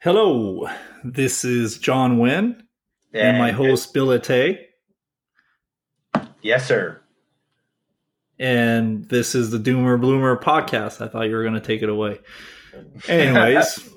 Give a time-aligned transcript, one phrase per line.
[0.00, 0.68] Hello,
[1.04, 2.62] this is Jon Win
[3.12, 4.60] and, my host Bill Ete,
[6.40, 7.00] Yes, sir.
[8.38, 11.00] and this is the Doomer Bloomer podcast.
[11.04, 12.20] I thought you were going to take it away.
[13.08, 13.88] Anyways,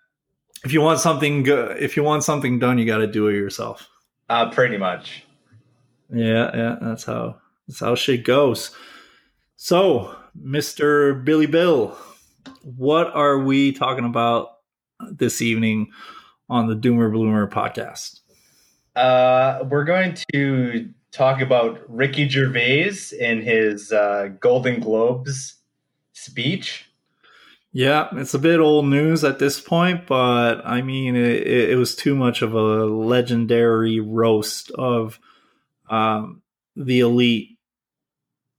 [0.64, 3.34] if you want something good, if you want something done, you got to do it
[3.34, 3.88] yourself.
[4.28, 5.24] Uh, pretty much.
[6.14, 8.70] Yeah, yeah, that's how that's how shit goes.
[9.56, 11.96] So, Mister Billy Bill,
[12.62, 14.50] what are we talking about
[15.10, 15.90] this evening
[16.48, 18.20] on the Doomer Bloomer podcast?
[18.96, 25.56] Uh, we're going to talk about Ricky Gervais in his uh, Golden Globes
[26.12, 26.86] speech.
[27.72, 31.94] Yeah, it's a bit old news at this point, but I mean, it, it was
[31.94, 35.20] too much of a legendary roast of
[35.88, 36.42] um,
[36.74, 37.58] the elite,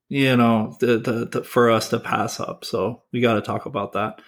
[0.07, 2.63] you know, to, to, to, for us to pass up.
[2.63, 4.21] So we got to talk about that.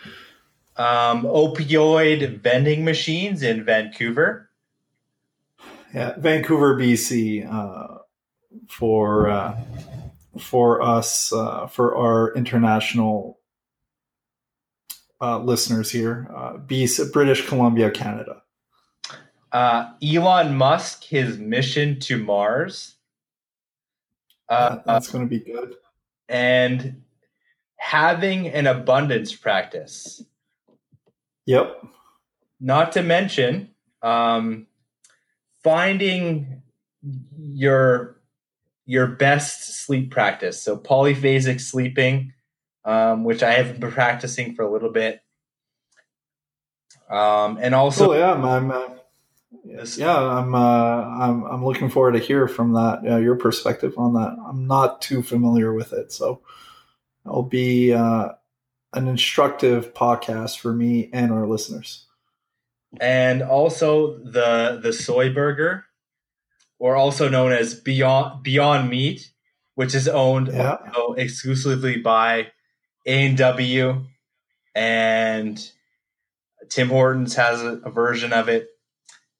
[0.75, 4.49] Um, opioid vending machines in Vancouver.
[5.93, 7.99] Yeah, Vancouver, BC, uh,
[8.67, 9.59] for uh,
[10.39, 13.39] for us uh, for our international
[15.21, 18.41] uh, listeners here, uh, BC, British Columbia, Canada.
[19.51, 22.95] Uh, Elon Musk, his mission to Mars.
[24.49, 25.75] Uh, that's going to be good.
[26.27, 27.03] and
[27.75, 30.23] having an abundance practice.
[31.45, 31.85] Yep.
[32.59, 34.67] Not to mention um,
[35.63, 36.61] finding
[37.37, 38.17] your
[38.85, 40.61] your best sleep practice.
[40.61, 42.33] So polyphasic sleeping,
[42.85, 45.21] um, which I have been practicing for a little bit,
[47.09, 48.89] um, and also oh yeah, I'm, I'm uh,
[49.97, 54.13] yeah, I'm, uh, I'm I'm looking forward to hear from that uh, your perspective on
[54.13, 54.37] that.
[54.47, 56.41] I'm not too familiar with it, so
[57.25, 58.29] I'll be uh,
[58.93, 62.05] an instructive podcast for me and our listeners.
[63.01, 65.85] and also the the soy burger,
[66.79, 69.31] or also known as Beyond Beyond Meat,
[69.75, 70.77] which is owned Yeah.
[71.17, 72.51] exclusively by
[73.07, 74.05] A and W,
[74.75, 75.71] and
[76.69, 78.67] Tim Hortons has a, a version of it,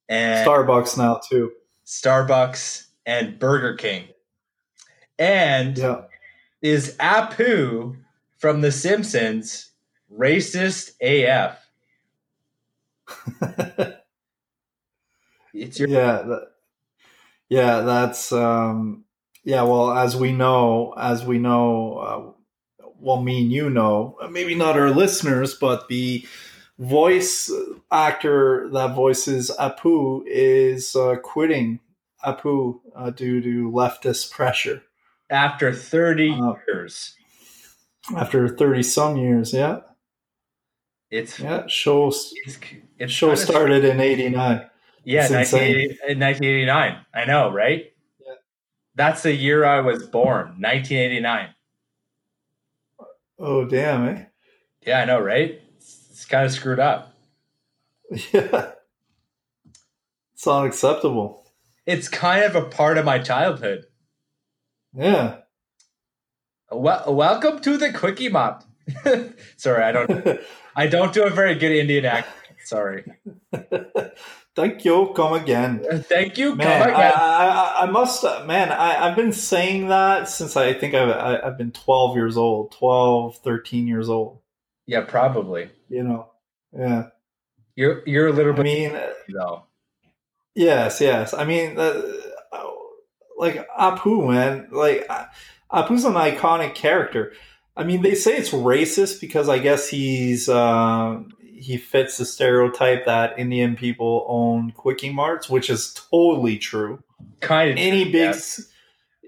[0.09, 1.51] and Starbucks now too.
[1.85, 4.07] Starbucks and Burger King,
[5.19, 6.01] and Yeah.
[6.63, 7.97] is Apu
[8.43, 9.71] from The Simpsons
[10.11, 11.57] racist AF?
[15.53, 16.47] It's your yeah, that,
[17.47, 19.05] yeah, that's um,
[19.45, 19.61] yeah.
[19.61, 22.35] Well, as we know, as we know,
[22.81, 26.27] uh, well, me and you know, maybe not our listeners, but the
[26.77, 27.49] voice
[27.93, 31.79] actor that voices Apu is uh, quitting
[32.25, 34.83] Apu uh, due to leftist pressure
[35.29, 37.15] after 30 Uh, years.
[38.15, 39.53] After thirty some years.
[39.53, 39.79] Yeah,
[41.09, 41.65] It's yeah.
[41.67, 42.33] Show it's,
[42.97, 44.69] it's show started in '89.
[45.05, 47.05] Yeah, it's 1980 in 1989.
[47.13, 47.91] I know, right?
[48.25, 48.33] Yeah.
[48.95, 51.49] That's the year I was born, 1989.
[53.39, 54.23] Oh damn, eh?
[54.85, 55.59] Yeah, I know, right?
[55.77, 57.13] It's, it's kind of screwed up.
[58.31, 58.71] Yeah,
[60.33, 61.45] it's unacceptable.
[61.85, 63.85] It's kind of a part of my childhood.
[64.93, 65.37] Yeah.
[66.75, 68.63] Well, welcome to the quickie mop.
[69.57, 70.39] Sorry, I don't.
[70.75, 72.35] I don't do a very good Indian accent.
[72.65, 73.05] Sorry.
[74.55, 75.11] Thank you.
[75.15, 75.83] Come again.
[76.03, 76.55] Thank you.
[76.55, 77.13] Man, Come I, again.
[77.15, 81.57] I, I must, man, I, I've been saying that since I think I've, I, I've
[81.57, 84.39] been 12 years old, 12, 13 years old,
[84.87, 85.69] yeah, probably.
[85.89, 86.29] you know?
[86.71, 87.07] Yeah.
[87.75, 89.63] You're you're a little I mean, uh, though.
[90.53, 91.33] yes, yes.
[91.33, 92.01] I mean, uh,
[93.37, 95.25] like Apu, man, like uh,
[95.73, 97.33] Apu's an iconic character.
[97.75, 103.05] I mean, they say it's racist because I guess he's, uh, he fits the stereotype
[103.05, 107.01] that Indian people own quickie marts, which is totally true.
[107.39, 108.35] Kind of any big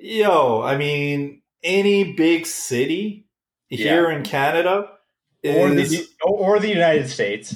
[0.05, 3.25] yo i mean any big city
[3.69, 4.89] here in canada
[5.43, 7.55] or is, the or the United States.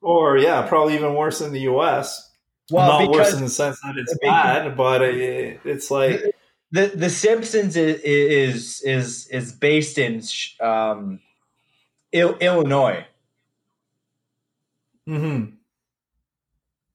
[0.00, 2.30] or yeah probably even worse in the us
[2.70, 6.22] Well, not worse in the sense that it's bad but it, it's like
[6.70, 10.22] the the Simpsons is is is, is based in
[10.60, 11.20] um,
[12.12, 13.04] Il- Illinois.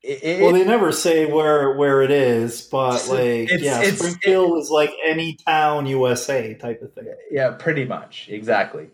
[0.03, 4.59] it- well they never say where where it is but like it's- yeah it's- springfield
[4.59, 8.89] is like any town usa type of thing yeah, pretty much exactly.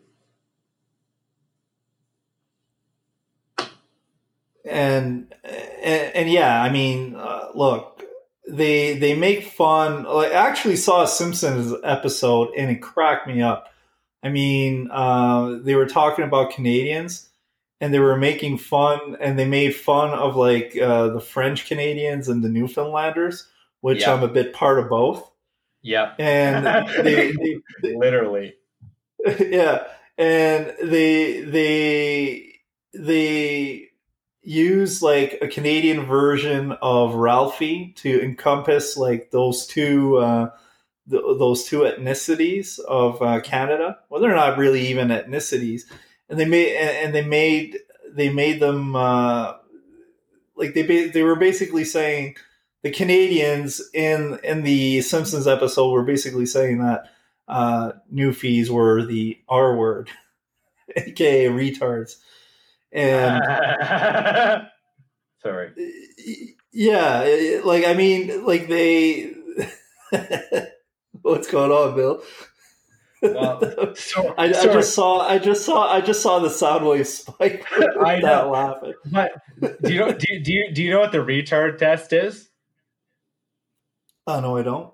[4.66, 8.04] and and, and yeah, I mean, uh, look,
[8.50, 10.04] they they make fun.
[10.04, 13.74] Like, I actually saw a Simpsons episode and it cracked me up.
[14.22, 17.30] I mean, uh, they were talking about Canadians,
[17.80, 22.28] and they were making fun, and they made fun of like uh, the French Canadians
[22.28, 23.48] and the Newfoundlanders,
[23.82, 24.14] which Yeah.
[24.14, 25.32] I'm a bit part of both.
[25.82, 26.14] Yeah.
[26.20, 26.66] And
[27.04, 28.56] they, they, they Literally.
[29.40, 29.84] yeah,
[30.18, 32.54] and they they
[32.94, 33.89] they
[34.50, 40.50] use like a Canadian version of Ralphie to encompass like those two uh,
[41.08, 44.00] th- those two ethnicities of uh, Canada.
[44.10, 45.84] Well, they're not really even ethnicities,
[46.30, 47.78] and they made and they made
[48.12, 49.54] they made them uh,
[50.56, 52.36] like they ba- they were basically saying
[52.82, 57.04] the Canadians in in the Simpsons episode were basically saying that
[57.48, 60.10] uh, Newfies were the R word,
[60.96, 62.16] aka retards,
[62.92, 63.44] and
[65.44, 65.72] Sorry.
[66.74, 69.34] yeah, it- like I mean, like they.
[71.22, 72.24] What's going on, Bill?
[73.22, 77.06] Well, So, I, I just saw, I just saw, I just saw the sound wave
[77.08, 77.66] spike.
[78.02, 78.50] I know.
[78.52, 78.94] laughing.
[79.12, 79.32] But
[79.82, 80.14] do you know?
[80.14, 82.50] Do you, do you do you know what the retard test is?
[84.26, 84.94] Oh no, I don't.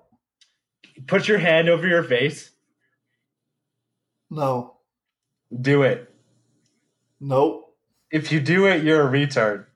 [1.06, 2.50] Put your hand over your face.
[4.30, 4.78] No,
[5.60, 6.12] Do it.
[7.20, 7.65] nope.
[8.12, 9.66] If you do it, you're a retard.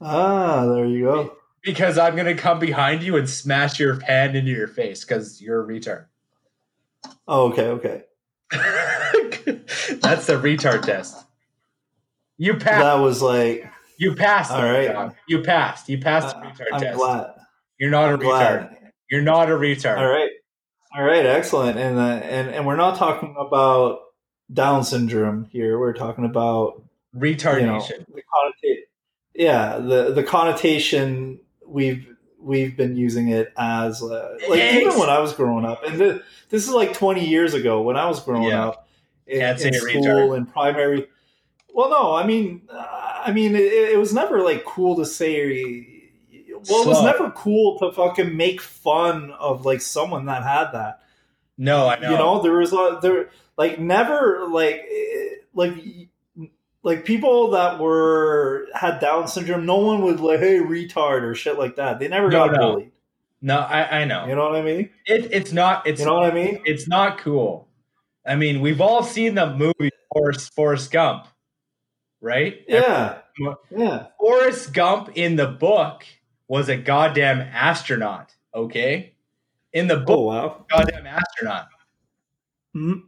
[0.00, 1.36] Ah, there you go.
[1.62, 5.62] Because I'm gonna come behind you and smash your hand into your face because you're
[5.62, 6.04] a retard.
[7.26, 8.02] Oh, okay, okay.
[10.00, 11.24] That's the retard test.
[12.36, 12.82] You passed.
[12.82, 13.64] That was like,
[13.98, 14.50] You passed.
[14.50, 15.14] All right, dog.
[15.28, 15.88] You passed.
[15.88, 16.98] You passed the uh, retard I'm test.
[16.98, 17.30] glad.
[17.78, 18.68] You're not I'm a retard.
[18.70, 18.92] glad.
[19.10, 19.98] You're not a retard.
[19.98, 20.30] All right,
[20.94, 21.78] all right, excellent.
[21.78, 24.00] And uh, and and we're not talking about
[24.52, 25.78] Down syndrome here.
[25.78, 26.82] We're talking about
[27.14, 28.06] you know, Retardation.
[28.06, 28.82] the connota-
[29.34, 32.06] yeah, the the connotation we've
[32.38, 36.22] we've been using it as uh, like even when I was growing up, and th-
[36.50, 38.66] this is like twenty years ago when I was growing Yeah.
[38.68, 38.88] up
[39.26, 39.90] in, in retard.
[40.02, 41.06] school and primary.
[41.72, 45.86] Well, no, I mean, uh, I mean, it, it was never like cool to say.
[46.68, 51.00] Well, it was never cool to fucking make fun of like someone that had that.
[51.58, 52.10] No, I know.
[52.10, 55.74] You know, there was a there like never like eh, like
[56.82, 59.66] like people that were had Down syndrome.
[59.66, 61.98] No one would like, hey, retard or shit like that.
[61.98, 62.58] They never No, got no.
[62.72, 62.92] bullied.
[63.40, 64.26] no, I, I know.
[64.26, 64.90] You know what I mean?
[65.06, 65.86] It, it's not.
[65.86, 66.60] It's You know what I mean?
[66.64, 67.68] it's not cool.
[68.26, 71.26] I mean, we've all seen the movie Forrest, Forrest Gump,
[72.20, 72.62] right?
[72.68, 73.18] Yeah,
[73.70, 74.06] yeah.
[74.18, 76.04] Forrest Gump in the book
[76.48, 78.34] was a goddamn astronaut.
[78.54, 79.14] Okay,
[79.72, 80.66] in the Oh book, wow.
[80.70, 81.68] goddamn astronaut.
[82.76, 83.02] Mhm.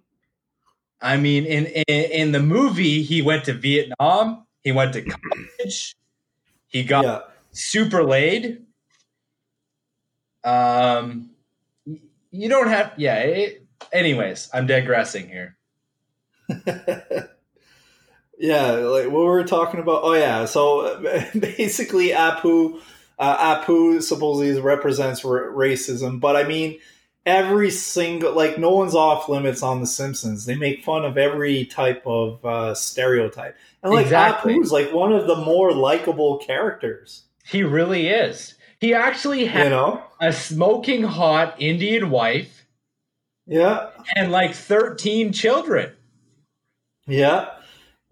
[1.01, 4.47] I mean, in, in in the movie, he went to Vietnam.
[4.63, 5.03] He went to
[5.61, 5.95] college.
[6.69, 7.21] He got Yeah.
[7.53, 8.65] super laid.
[10.45, 11.31] Um,
[12.31, 13.17] you don't have, yeah.
[13.19, 15.57] It, anyways, I'm digressing here.
[18.39, 20.03] yeah, like what we were talking about.
[20.05, 21.01] Oh yeah, so
[21.39, 22.81] basically, Apu,
[23.19, 26.79] uh, Apu supposedly represents r- racism, but I mean,
[27.27, 30.47] every single like no one's off limits on The Simpsons.
[30.47, 34.55] They make fun of every type of uh, stereotype, and like Exactly.
[34.55, 37.25] Apu's like one of the more likable characters.
[37.45, 38.55] He really is.
[38.81, 40.03] He actually had You know?
[40.21, 42.67] a smoking hot Indian wife
[43.47, 45.93] Yeah, and like 13 children.
[47.07, 47.51] yeah.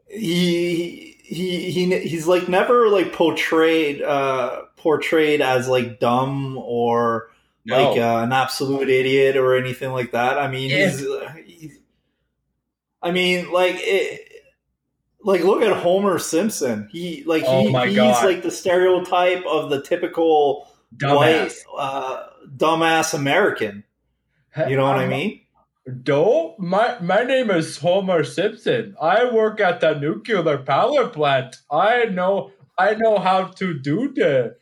[0.08, 7.30] He he he he's like never like portrayed uh portrayed as like dumb or
[7.66, 7.90] No.
[7.92, 10.38] like uh, an absolute idiot or anything like that.
[10.38, 10.88] I mean, Yeah.
[10.90, 11.78] he's, uh, he's
[13.02, 14.20] I mean, like it,
[15.22, 16.88] like look at Homer Simpson.
[16.92, 18.24] He like Oh he, he's God.
[18.24, 20.68] like the stereotype of the typical
[21.00, 21.54] white Dumbass.
[21.78, 22.22] uh,
[22.56, 23.84] dumbass American.
[24.68, 25.40] You know what I Um, mean?
[26.06, 28.94] No, my my name is Homer Simpson.
[29.02, 31.56] I work at the nuclear power plant.
[31.70, 34.56] I know I know how to do the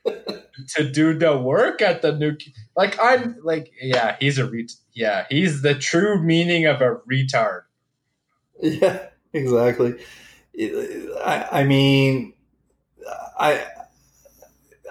[0.76, 2.54] to do the work at the nuclear.
[2.76, 4.72] Like I'm like yeah, he's a ret.
[4.92, 7.62] Yeah, he's the true meaning of a retard.
[8.60, 9.94] Yeah, exactly.
[11.24, 12.34] I, I mean,
[13.38, 13.64] I,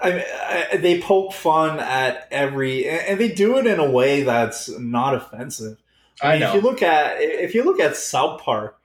[0.02, 4.68] I, I, they poke fun at every, and they do it in a way that's
[4.78, 5.78] not offensive.
[6.20, 6.48] I mean, know.
[6.48, 8.78] If you look at, if you look at South Park,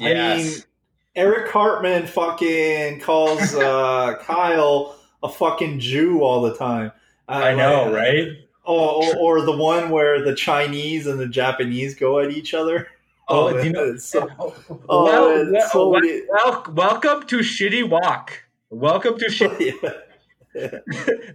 [0.00, 0.66] I mean, yes.
[1.14, 6.92] Eric Cartman fucking calls uh, Kyle a fucking Jew all the time.
[7.28, 8.28] Uh, I know, like- right?
[8.64, 12.86] Oh, or, or the one where the Chinese and the Japanese go at each other.
[13.28, 14.28] Oh, man, do you know- so,
[14.88, 16.00] oh, man, it's so well,
[16.30, 18.32] well, welcome to Shitty Wok.
[18.70, 19.94] Welcome to Shitty.
[20.54, 20.68] Yeah.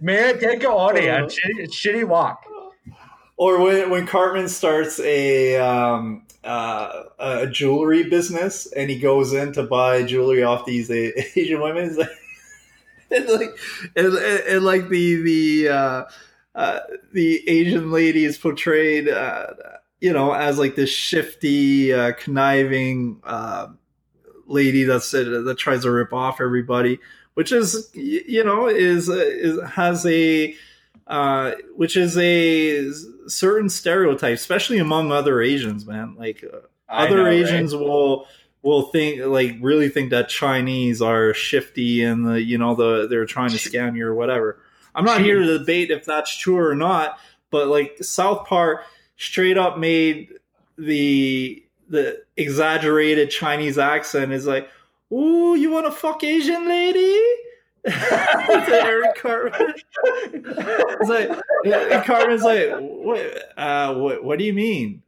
[0.00, 1.24] May I take an audio?
[1.24, 2.40] Uh, Shitty, shitty Wok.
[3.36, 9.52] Or when when Cartman starts a um, uh, a jewelry business, and he goes in
[9.54, 10.90] to buy jewelry off these
[11.36, 11.96] Asian women.
[13.10, 13.50] Like, and like,
[13.96, 16.04] and, and, like the the uh,
[16.54, 16.80] uh,
[17.14, 19.46] the Asian lady is portrayed, uh,
[19.98, 23.68] you know, as like this shifty, uh, conniving uh,
[24.46, 26.98] lady that's that tries to rip off everybody,
[27.32, 30.54] which is you know is is has a
[31.08, 32.92] uh, which is a
[33.28, 36.14] certain stereotype, especially among other Asians, man.
[36.18, 37.82] Like uh, other know, Asians right?
[37.82, 38.26] will
[38.62, 43.24] will think like really think that Chinese are shifty and the you know the they're
[43.24, 44.60] trying to scam you or whatever.
[44.94, 47.18] I'm not here to debate if that's true or not,
[47.50, 48.84] but like South Park
[49.16, 50.34] straight up made
[50.76, 54.68] the the exaggerated Chinese accent is like,
[55.10, 57.18] "Ooh, you want to fuck Asian lady?"
[57.88, 59.74] Eric Cartman.
[60.34, 64.24] It's like Cartman's like, what, uh, what?
[64.24, 65.02] What do you mean?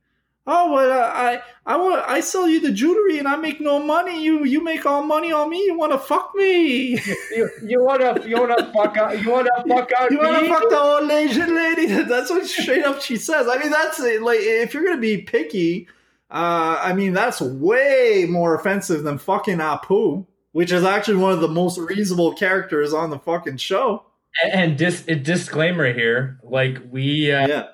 [0.47, 3.79] Oh, well, uh, I, I want, I sell you the jewelry and I make no
[3.79, 4.25] money.
[4.25, 5.65] You, you make all money on me.
[5.65, 6.99] You want to fuck me?
[7.31, 9.23] You, you want to, you want to fuck out?
[9.23, 10.11] You want to fuck out?
[10.11, 11.87] You want to fuck the old Asian lady?
[12.03, 13.47] That's what straight up she says.
[13.49, 15.87] I mean, that's like if you're gonna be picky.
[16.31, 21.41] Uh, I mean, that's way more offensive than fucking Apu which is actually one of
[21.41, 24.05] the most reasonable characters on the fucking show.
[24.43, 27.65] And, and dis- a disclaimer here, like we uh, yeah.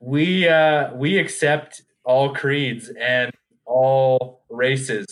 [0.00, 3.32] we uh, we accept all creeds and
[3.64, 5.06] all races.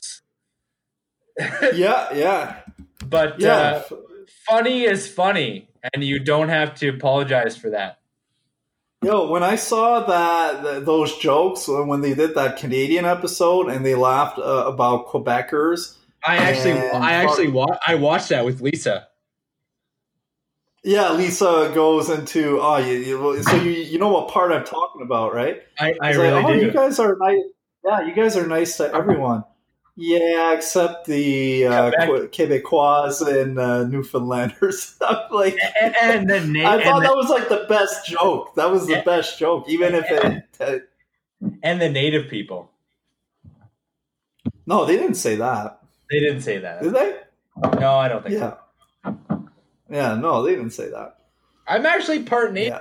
[1.75, 2.61] yeah, yeah.
[3.05, 3.83] But yeah.
[3.91, 3.97] Uh,
[4.49, 7.99] funny is funny, and you don't have to apologize for that.
[9.03, 13.95] Yo, when I saw that those jokes when they did that Canadian episode and they
[13.95, 15.96] laughed uh, about Quebecers
[16.27, 19.09] I actually, I actually, wa- I watched that with Lisa.
[20.83, 25.03] Yeah, Lisa goes into oh, you, you, so you you know what part I'm talking
[25.03, 25.63] about, right?
[25.81, 26.67] I, I really like, oh, do.
[26.67, 27.43] You guys are nice.
[27.85, 29.45] Yeah, you guys are nice to everyone.
[29.97, 34.95] Yeah, except the uh, Quebecois and uh, Newfoundlanders.
[35.31, 38.55] like, and, and the na- I thought that was like the best joke.
[38.57, 40.43] That was the best joke, even if it.
[40.59, 40.79] Uh,
[41.63, 42.71] and the native people.
[44.67, 45.83] No, they didn't say that.
[46.11, 46.83] They didn't say that.
[46.83, 47.17] Did they?
[47.81, 48.55] No, I don't think yeah.
[49.05, 49.49] so.
[49.91, 51.19] Yeah, no, they didn't say that.
[51.67, 52.81] I'm actually part native.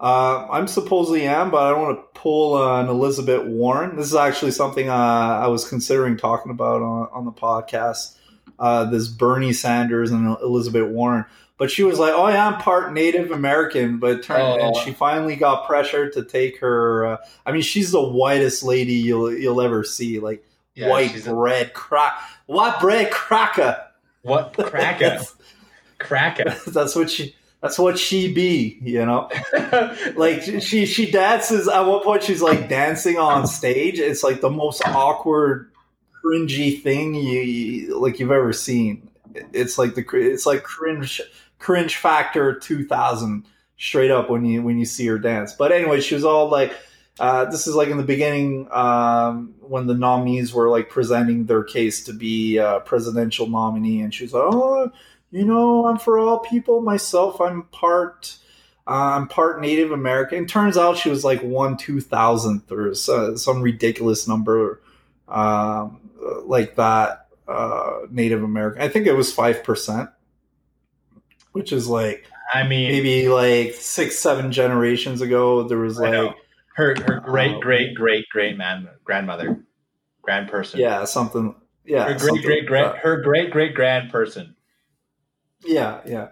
[0.00, 3.96] Uh, I'm supposedly am, but I don't want to pull uh, an Elizabeth Warren.
[3.96, 8.16] This is actually something uh, I was considering talking about on, on the podcast.
[8.58, 11.24] Uh, this Bernie Sanders and Elizabeth Warren,
[11.56, 14.66] but she was like, "Oh yeah, I'm part Native American," but turned, oh.
[14.66, 17.06] and she finally got pressured to take her.
[17.06, 17.16] Uh,
[17.46, 20.18] I mean, she's the whitest lady you'll you'll ever see.
[20.18, 20.44] Like
[20.74, 22.20] yeah, white bread a- crack.
[22.46, 23.82] What bread cracker?
[24.22, 25.20] What cracker?
[25.98, 26.56] cracker.
[26.66, 27.34] That's what she.
[27.62, 29.28] That's what she be, you know.
[30.16, 31.68] like she she dances.
[31.68, 33.98] At one point, she's like dancing on stage.
[33.98, 35.70] It's like the most awkward,
[36.24, 39.08] cringy thing you like you've ever seen.
[39.52, 41.20] It's like the it's like cringe
[41.58, 43.44] cringe factor two thousand
[43.76, 45.52] straight up when you when you see her dance.
[45.52, 46.74] But anyway, she was all like
[47.20, 51.62] uh, this is like in the beginning um, when the nominees were like presenting their
[51.62, 54.90] case to be a presidential nominee, and she's like, "Oh,
[55.30, 57.38] you know, I'm for all people myself.
[57.38, 58.38] I'm part,
[58.86, 62.94] uh, I'm part Native American." And turns out she was like one two thousandth or
[62.94, 64.80] so, some ridiculous number
[65.28, 66.00] um,
[66.44, 67.26] like that.
[67.46, 68.80] Uh, Native American.
[68.80, 70.08] I think it was five percent,
[71.52, 72.24] which is like,
[72.54, 76.34] I mean, maybe like six, seven generations ago, there was like
[76.74, 79.64] her her great um, great great great man grandmother,
[80.22, 80.80] grand person.
[80.80, 81.54] Yeah, something.
[81.84, 84.56] Yeah, her great great grand her great great grand person.
[85.64, 86.28] Yeah, yeah.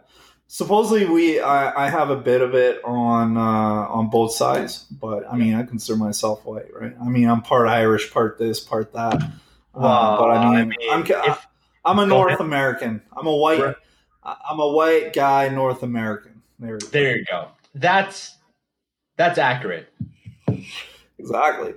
[0.46, 5.30] Supposedly, we I, I have a bit of it on uh, on both sides, but
[5.30, 6.94] I mean, I consider myself white, right?
[7.00, 9.22] I mean, I'm part Irish, part this, part that.
[9.74, 11.46] Well, uh, but I mean, I mean I'm if,
[11.84, 12.40] I'm a North ahead.
[12.40, 13.02] American.
[13.14, 13.60] I'm a white.
[13.60, 13.76] Right.
[14.22, 16.42] I'm a white guy, North American.
[16.58, 17.48] There, there you go.
[17.74, 18.36] That's
[19.16, 19.92] that's accurate.
[21.18, 21.74] Exactly.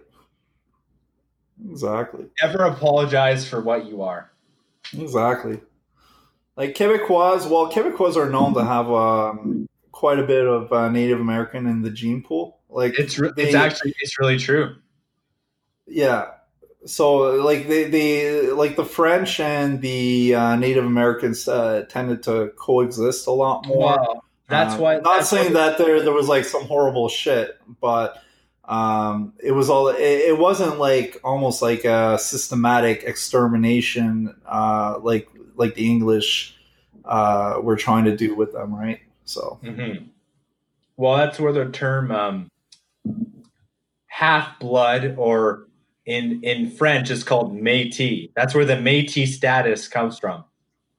[1.70, 2.26] Exactly.
[2.42, 4.32] Never apologize for what you are.
[4.98, 5.60] Exactly.
[6.56, 11.20] Like Quebecois, well, Quebecois are known to have um, quite a bit of uh, Native
[11.20, 12.60] American in the gene pool.
[12.70, 14.76] Like it's re- they, it's actually it's really true.
[15.88, 16.32] Yeah.
[16.86, 22.52] So like they, they like the French and the uh, Native Americans uh, tended to
[22.58, 23.98] coexist a lot more.
[23.98, 24.22] Wow.
[24.48, 24.96] That's why.
[24.96, 28.22] Not that's saying that there there was like some horrible shit, but
[28.72, 35.28] um, it was all it, it, wasn't like almost like a systematic extermination uh, like
[35.56, 36.56] like the english
[37.06, 40.06] uh, were trying to do with them right so mm-hmm.
[40.98, 42.52] well that's where the term um,
[44.22, 45.68] half blood, or
[46.06, 48.32] in in French, is called Métis.
[48.36, 50.44] That's where the Métis status comes from.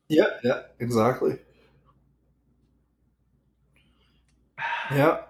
[0.09, 1.39] Yeah, yeah, exactly.
[4.91, 5.21] Yeah.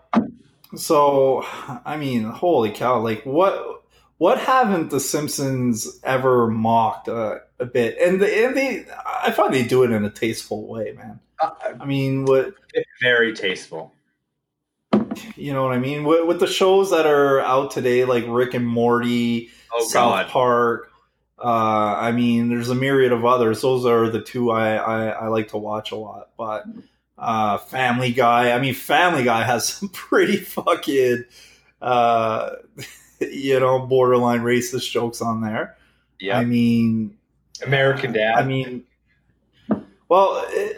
[0.74, 1.44] So,
[1.84, 3.00] I mean, holy cow!
[3.00, 3.82] Like, what
[4.22, 7.98] what haven't the Simpsons ever mocked uh, a bit?
[7.98, 11.18] And, the, and they, I find they do it in a tasteful way, man.
[11.40, 11.50] Uh,
[11.80, 12.54] I mean, what
[13.00, 13.92] very tasteful.
[15.34, 16.04] you know what I mean?
[16.04, 20.28] With, with the shows that are out today, like Rick and Morty, Oh South God,
[20.28, 20.92] Park.
[21.42, 23.60] Uh, I mean, there's a myriad of others.
[23.60, 26.28] Those are the two I, I, I like to watch a lot.
[26.38, 26.64] But
[27.22, 28.50] uh, Family Guy.
[28.52, 31.24] I mean, Family Guy has some pretty fucking,
[31.80, 32.50] uh,
[33.20, 35.76] you know, borderline racist jokes on there.
[36.20, 37.16] yeah, I mean,
[37.64, 38.34] American Dad.
[38.34, 38.84] I mean,
[40.08, 40.72] well, eh,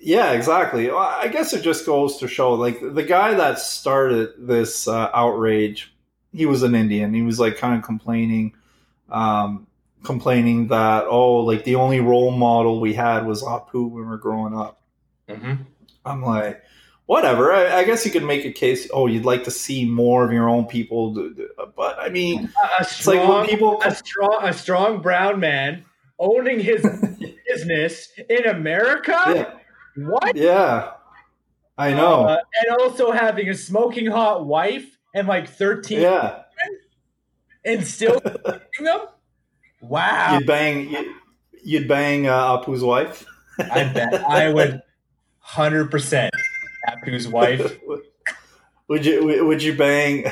[0.00, 0.88] yeah, exactly.
[0.88, 5.10] Well, I guess it just goes to show, like the guy that started this uh,
[5.14, 5.94] outrage,
[6.32, 7.12] he was an Indian.
[7.14, 8.54] He was like kind of complaining,
[9.10, 9.66] um,
[10.02, 14.18] complaining that oh, like the only role model we had was Apu when we were
[14.18, 14.80] growing up.
[15.28, 15.58] Mhm.
[16.04, 16.62] I'm like,
[17.06, 17.52] whatever.
[17.52, 18.88] I, I guess you could make a case.
[18.92, 21.14] Oh, you'd like to see more of your own people,
[21.76, 23.82] but I mean, A, a it's like strong, when people.
[23.84, 25.84] a strong, a strong brown man
[26.18, 26.82] owning his
[27.48, 29.12] business in America.
[29.96, 30.36] Yeah, What?
[30.36, 30.92] yeah,
[31.78, 32.24] I know.
[32.26, 36.42] Uh, and also having a smoking hot wife and like thirteen, yeah.
[37.64, 38.20] and still
[38.80, 39.00] them.
[39.80, 41.06] Wow, You'd bang, you'd,
[41.62, 43.26] you'd bang uh, Apu's wife.
[43.58, 44.82] I bet I would,
[45.44, 46.34] hundred percent.
[46.88, 47.78] Apu's wife.
[48.88, 49.44] would you?
[49.46, 50.30] Would you bang?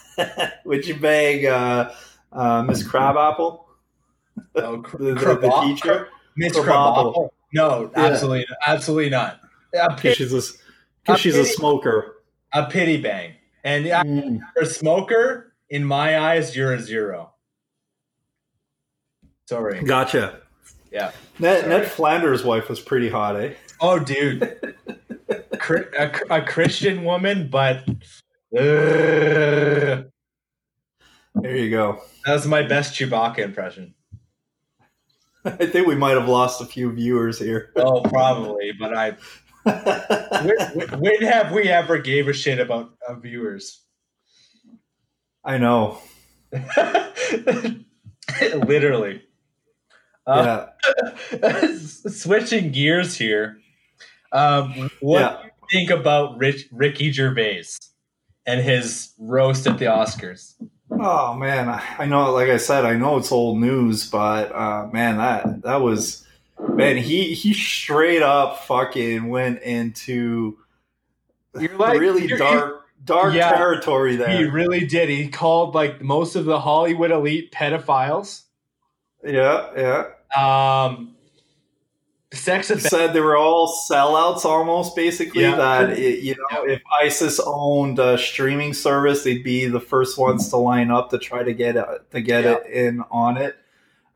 [0.64, 1.94] would you bang uh,
[2.32, 3.64] uh, Miss Krabappel,
[4.56, 6.08] Oh, cr- the, the, the teacher?
[6.36, 7.14] Miss Krabappel.
[7.14, 7.30] Krabappel.
[7.54, 8.04] No, Yeah.
[8.04, 9.40] absolutely, absolutely not.
[9.72, 10.42] Because she's a,
[11.02, 12.16] because she's a smoker.
[12.52, 13.34] a pity bang.
[13.64, 14.40] And yeah, Mm.
[14.54, 17.32] for a smoker, in my eyes, you're a zero.
[19.48, 19.82] Sorry.
[19.82, 20.40] Gotcha.
[20.92, 21.10] Yeah.
[21.38, 21.68] Ned, Sorry.
[21.68, 23.54] Ned Flanders' wife was pretty hot, eh?
[23.80, 24.42] Oh, dude.
[25.70, 27.84] A, a Christian woman, but
[28.56, 30.10] Ugh.
[31.36, 32.02] There you go.
[32.24, 33.94] that was my best Chewbacca impression.
[35.44, 37.72] I think we might have lost a few viewers here.
[37.76, 39.16] Oh, probably, but I.
[39.62, 43.80] When, when have we ever gave a shit about uh, viewers?
[45.44, 45.98] I know.
[48.42, 49.22] Literally.
[50.26, 50.66] Uh,
[51.32, 51.76] yeah.
[51.78, 53.58] switching gears here.
[54.32, 55.36] Um, what Yeah.
[55.42, 57.64] do you think about Rich, Ricky Gervais
[58.46, 60.54] and his roast at the Oscars?
[60.92, 62.32] Oh man, I I know.
[62.32, 66.26] Like I said, I know it's old news, but uh, man, that that was
[66.68, 66.96] man.
[66.96, 70.58] He he straight up fucking went into
[71.58, 73.50] You're like- really you're- dark dark Yeah.
[73.56, 74.28] territory there.
[74.36, 75.08] He really did.
[75.08, 78.42] He called like most of the Hollywood elite pedophiles.
[79.24, 80.04] Yeah, yeah.
[80.36, 81.14] Um,
[82.32, 82.90] sex He offenders.
[82.90, 85.42] said they were all sellouts, almost basically.
[85.42, 85.56] Yeah.
[85.56, 90.48] That it, you know, if ISIS owned a streaming service, they'd be the first ones
[90.50, 92.54] to line up to try to get it, to get Yeah.
[92.56, 93.56] it in on it.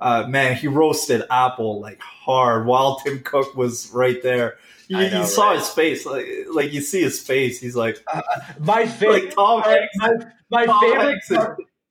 [0.01, 4.57] Uh, man, he roasted Apple like hard while Tim Cook was right there.
[4.89, 5.59] You, know, you saw right?
[5.59, 7.59] his face, like like you see his face.
[7.59, 7.97] He's like,
[8.61, 9.25] My favorite.
[9.27, 9.97] like Tom Hanks.
[9.97, 10.11] my,
[10.51, 11.03] my Tom favorite.
[11.05, 11.39] Hanks is-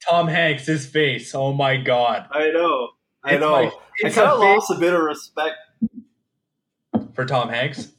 [0.08, 0.66] Tom Hanks.
[0.68, 1.34] His face.
[1.34, 2.28] Oh my god.
[2.30, 2.90] I know,
[3.24, 3.52] I It's know.
[3.52, 5.56] my- I it's kind a of lost a bit of respect.
[7.14, 7.90] For Tom Hanks.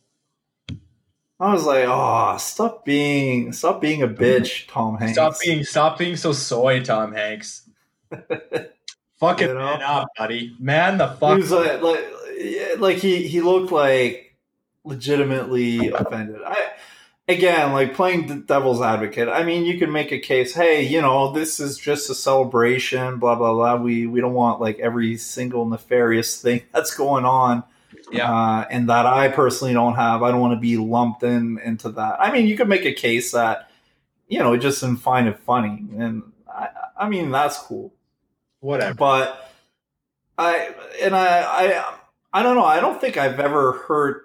[1.41, 5.15] I was like, oh, stop being, stop being a bitch, Tom Hanks.
[5.15, 7.69] Stop being stop being so soy, Tom Hanks.
[9.17, 9.61] Fucking You know?
[9.61, 10.57] man up, buddy.
[10.59, 11.37] Man the fuck.
[11.37, 12.05] He was like, like,
[12.79, 14.37] like he he looked like
[14.85, 16.41] legitimately offended.
[16.45, 16.71] I
[17.29, 19.29] again, like playing the devil's advocate.
[19.29, 20.55] I mean, you can make a case.
[20.55, 23.19] Hey, you know, this is just a celebration.
[23.19, 23.77] Blah blah blah.
[23.77, 27.65] We we don't want like every single nefarious thing that's going on.
[28.13, 28.33] Yeah.
[28.33, 30.23] Uh, and that I personally don't have.
[30.23, 32.21] I don't want to be lumped in into that.
[32.21, 33.71] I mean, you could make a case that
[34.29, 37.93] you know it just and find it funny, and I, I mean that's cool
[38.61, 38.95] Whatever.
[38.95, 39.51] but
[40.39, 41.95] I and I I
[42.33, 42.65] I don't know.
[42.65, 44.23] I don't think I've ever heard.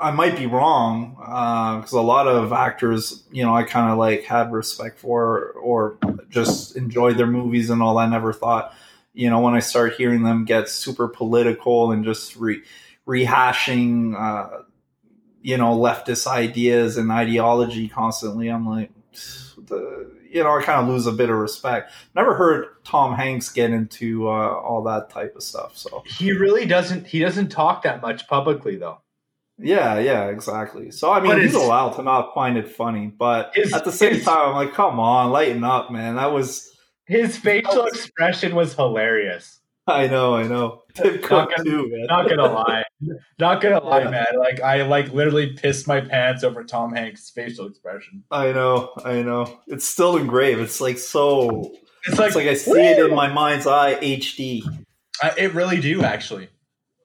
[0.00, 4.24] I might be wrong because a lot of actors, you know, I kind of like
[4.24, 5.98] had respect for or
[6.30, 7.98] just enjoyed their movies and all.
[7.98, 8.72] I never thought,
[9.12, 12.62] you know, when I start hearing them get super political and just re-
[13.08, 14.62] rehashing, uh,
[15.42, 18.90] you know, leftist ideas and ideology constantly, I'm like,
[19.56, 21.92] the, you know, I kind of lose a bit of respect.
[22.14, 25.76] Never heard Tom Hanks get into uh, all that type of stuff.
[25.76, 27.06] So He really doesn't.
[27.06, 28.98] He doesn't talk that much publicly, though.
[29.58, 30.90] Yeah, yeah, exactly.
[30.90, 33.84] So I mean, But he's it's- allowed to not find it funny, but His- at
[33.84, 36.16] the same his- time, I'm like, come on, lighten up, man.
[36.16, 36.70] That was,
[37.06, 39.60] His facial expression was hilarious.
[39.86, 40.79] I know, I know.
[41.22, 42.06] Cook gonna- too, man.
[42.06, 42.84] Not gonna lie,
[43.38, 44.10] not gonna lie, Yeah.
[44.10, 44.26] man.
[44.38, 48.24] Like I like literally pissed my pants over Tom Hanks' facial expression.
[48.30, 49.60] I know, I know.
[49.66, 50.60] It's still engraved.
[50.60, 51.72] It's like so.
[52.06, 54.62] It's like, it's like I see it in my mind's eye, HD.
[55.22, 56.48] I, it really do actually.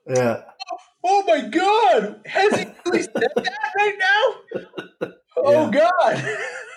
[0.08, 2.22] Yeah, oh, oh my god!
[2.26, 5.12] Has he really said that right now?
[5.38, 6.16] Oh god!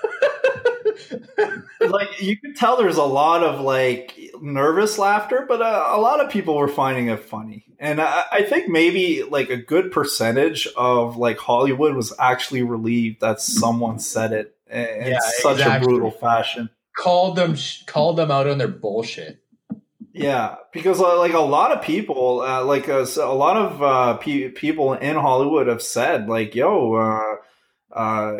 [1.81, 6.21] like you could tell there's a lot of like nervous laughter, but uh, a lot
[6.25, 10.67] of people were finding it funny, and I, I think maybe like a good percentage
[10.77, 15.87] of like Hollywood was actually relieved that someone said it in Yeah, such exactly.
[15.87, 16.71] a brutal fashion.
[16.97, 17.57] called them
[17.87, 19.43] called them out on their bullshit.
[20.13, 24.15] Yeah, because uh, like a lot of people, uh, like uh, a lot of uh,
[24.17, 27.37] pe- people in Hollywood have said, like, "Yo, uh,
[27.99, 28.37] uh,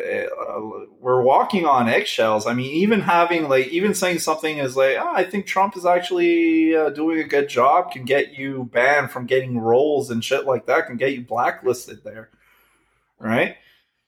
[0.49, 0.61] uh,
[1.01, 5.13] we're walking on eggshells." I mean, even having like even saying something is like, oh,
[5.13, 9.27] "I think Trump is actually uh, doing a good job," can get you banned from
[9.27, 12.31] getting roles and shit like that, can get you blacklisted there,
[13.19, 13.57] right?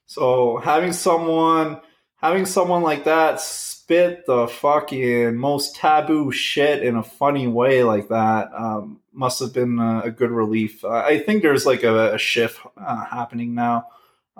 [0.05, 1.81] So having someone
[2.21, 8.07] having someone like that spit the fucking most taboo shit in a funny way like
[8.09, 10.85] that um, must have been a, a good relief.
[10.85, 13.87] Uh, I think there's like a, a shift uh, happening now.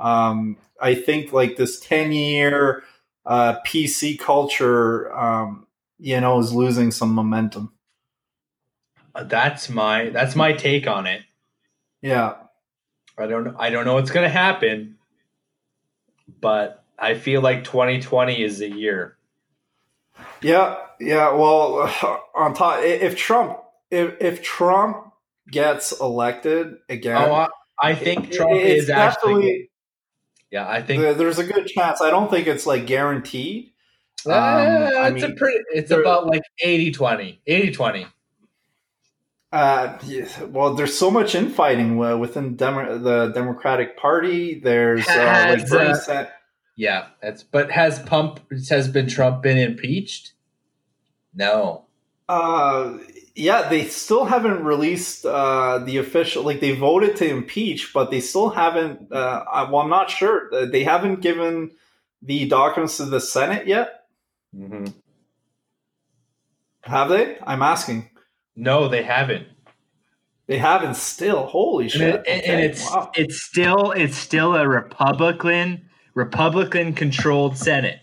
[0.01, 2.83] Um, I think like this 10 year
[3.25, 5.67] uh, PC culture, um,
[5.99, 7.71] you know, is losing some momentum.
[9.13, 11.21] Uh, That's my that's my take on it.
[12.01, 12.35] Yeah.
[13.17, 13.55] I don't know.
[13.59, 14.95] I don't know what's gonna happen,
[16.39, 19.17] but I feel like 2020 is the year.
[20.41, 21.33] Yeah, yeah.
[21.33, 21.93] Well,
[22.35, 23.59] on top, if Trump,
[23.91, 25.11] if if Trump
[25.49, 27.47] gets elected again, Oh, I,
[27.81, 29.70] I think Trump it's is actually.
[30.51, 32.01] Yeah, I think there- there's a good chance.
[32.01, 33.71] I don't think it's like guaranteed.
[34.27, 35.59] Uh, I it's a mean, pretty.
[35.73, 37.39] It's there- about like 80-20.
[37.47, 38.05] 80-20.
[39.51, 39.97] Uh,
[40.47, 44.59] well, there's so much infighting uh, within Demo- the Democratic Party.
[44.59, 46.25] There's uh, like Bernie uh,
[46.77, 47.43] Yeah, that's.
[47.43, 50.33] But has Pump has been Trump been impeached?
[51.33, 51.85] No.
[52.29, 52.97] Uh,
[53.35, 56.43] yeah, they still haven't released uh, the official.
[56.43, 59.11] Like they voted to impeach, but they still haven't.
[59.11, 60.53] Uh, I- well, I'm not sure.
[60.53, 61.71] Uh, They haven't given
[62.21, 64.05] the documents to the Senate yet.
[64.55, 64.85] hmm
[66.83, 67.37] Have they?
[67.45, 68.09] I'm asking.
[68.55, 69.47] No, they haven't.
[70.47, 71.45] They haven't still.
[71.45, 72.15] Holy And, shit!
[72.25, 73.11] it- and Okay, it's wow.
[73.15, 77.99] it's still it's still a Republican Republican controlled Senate.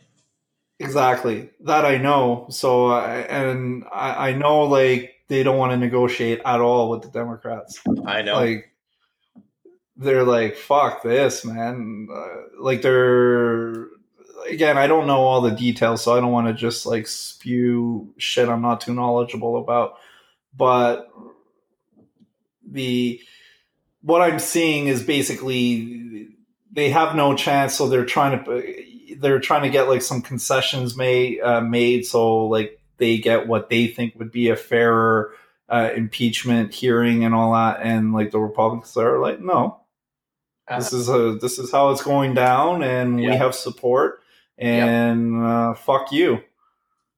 [0.81, 2.47] exactly that I know.
[2.51, 7.03] So, uh, and I, I know like they don't want to negotiate at all with
[7.03, 7.81] the Democrats.
[8.07, 8.35] I know.
[8.35, 8.73] like
[9.99, 13.89] they're like fuck this man uh, like they're
[14.49, 18.09] again i don't know all the details so i don't want to just like spew
[18.17, 19.97] shit i'm not too knowledgeable about
[20.57, 21.11] but
[22.65, 23.21] the
[24.03, 26.29] what i'm seeing is basically
[26.73, 28.85] they have no chance so they're trying to
[29.19, 33.71] they're trying to get like some concessions made uh, made so like they get what
[33.71, 35.33] they think would be a fairer
[35.69, 39.81] uh, impeachment hearing and all that, and like the Republicans are like, no,
[40.69, 44.21] this is a this is how it's going down, and we have support,
[44.57, 46.41] and uh, fuck you.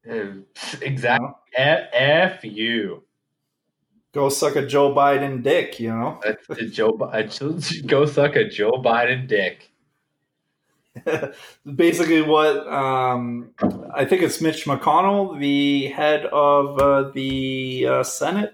[0.09, 0.45] Uh, you
[0.83, 1.29] exactly.
[1.29, 1.37] know?
[1.57, 3.03] F, you.
[4.13, 6.21] Go suck a Joe Biden dick, you know.
[6.71, 6.93] Joe.
[7.87, 9.70] Go suck a Joe Biden dick.
[11.75, 13.51] Basically, what um,
[13.95, 18.53] I think it's Mitch McConnell, the head of uh, the uh, Senate.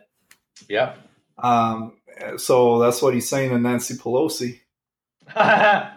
[0.68, 0.94] Yeah.
[1.38, 1.94] Um,
[2.36, 4.60] so that's what he's saying to Nancy Pelosi.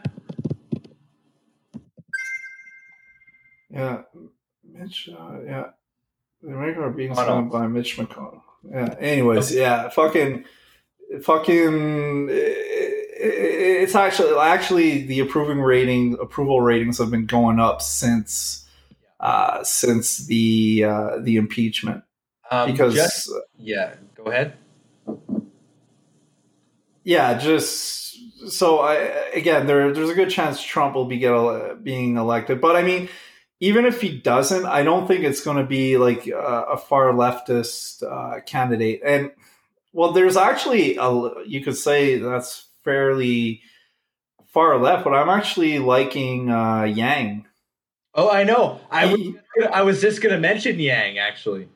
[3.69, 4.01] Yeah,
[4.63, 5.09] Mitch.
[5.09, 5.65] Uh, yeah,
[6.41, 8.41] the American are being signed by Mitch McConnell.
[8.69, 8.95] Yeah.
[8.99, 10.45] Anyways, yeah, fucking,
[11.21, 12.29] fucking.
[13.21, 18.65] It's actually actually the approving rating approval ratings have been going up since
[19.19, 22.03] uh, since the uh, the impeachment
[22.49, 23.95] um, because just, yeah.
[24.15, 24.53] Go ahead.
[27.03, 28.17] yeah, just
[28.49, 28.95] so I
[29.33, 33.09] again there there's a good chance Trump will be get being elected, but I mean
[33.61, 37.11] even if he doesn't, I don't think it's going to be like a, a far
[37.11, 39.01] leftist uh, candidate.
[39.03, 39.31] And
[39.91, 43.61] well, there's actually a you could say that's fairly
[44.47, 47.45] far left, but I'm actually liking uh, Yang.
[48.15, 48.79] Oh, I know.
[48.89, 49.35] I was, He-
[49.71, 51.69] I was just gonna mention Yang actually.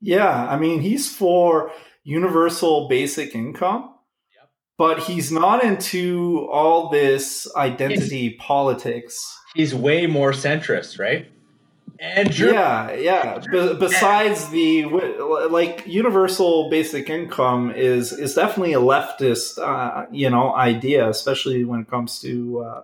[0.00, 1.70] Yeah, I mean, he's for
[2.04, 3.94] universal basic income,
[4.34, 4.48] Yep.
[4.78, 9.38] but he's not into all this identity politics.
[9.54, 11.30] He's way more centrist, right?
[12.02, 12.52] Andrew.
[12.52, 13.38] Yeah, yeah.
[13.38, 14.86] B- besides the
[15.50, 21.80] like, universal basic income is is definitely a leftist, uh, you know, idea, especially when
[21.80, 22.82] it comes to uh,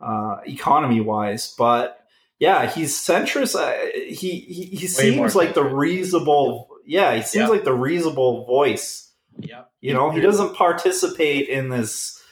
[0.00, 1.54] uh, economy wise.
[1.56, 2.00] But
[2.38, 3.56] yeah, he's centrist.
[3.56, 6.70] Uh, he he, he seems like the reasonable.
[6.86, 9.12] Yeah, he seems like the reasonable voice.
[9.38, 12.22] Yeah, you know, he doesn't participate in this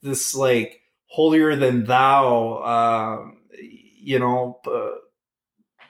[0.00, 2.52] this like holier than thou.
[2.54, 3.32] Uh,
[4.02, 4.90] you know uh,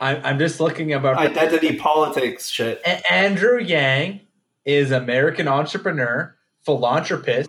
[0.03, 2.83] I'm, just looking about identity politics shit.
[3.09, 4.21] Andrew Yang
[4.65, 6.35] is American entrepreneur,
[6.65, 7.49] philanthropist,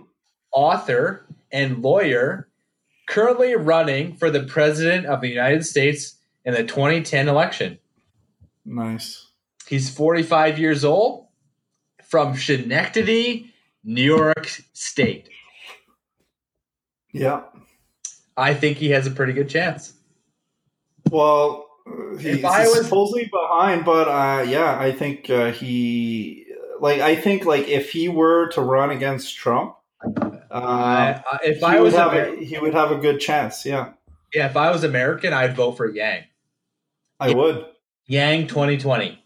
[0.51, 2.47] author, and lawyer,
[3.07, 7.79] currently running for the president of the United States in the 2010 election.
[8.65, 9.31] Nice.
[9.67, 11.27] He's 45 years old
[12.03, 13.51] from Schenectady,
[13.83, 15.27] New York State.
[17.11, 17.41] Yeah.
[18.37, 19.93] I think he has a pretty good chance.
[21.09, 21.72] Well,
[22.19, 26.45] he's if I was supposedly behind, but uh, yeah, I think uh, he
[26.79, 29.75] like I think like if he were to run against Trump,
[30.51, 33.65] uh, if I was have a, he would have a good chance.
[33.65, 33.93] Yeah,
[34.33, 34.47] yeah.
[34.47, 36.25] If I was American, I'd vote for Yang.
[37.19, 37.35] I yeah.
[37.35, 37.65] would.
[38.05, 39.23] Yang twenty twenty.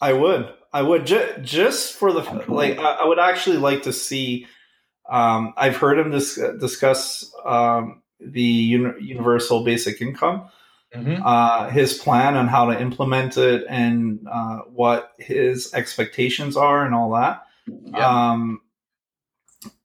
[0.00, 0.52] I would.
[0.72, 2.78] I would just just for the like.
[2.78, 4.46] I, I would actually like to see.
[5.08, 10.48] Um, I've heard him dis- discuss um, the uni- universal basic income
[10.96, 11.22] mm-hmm.
[11.24, 16.94] uh, his plan on how to implement it and uh, what his expectations are and
[16.94, 17.46] all that.
[17.66, 18.30] Yeah.
[18.30, 18.60] Um,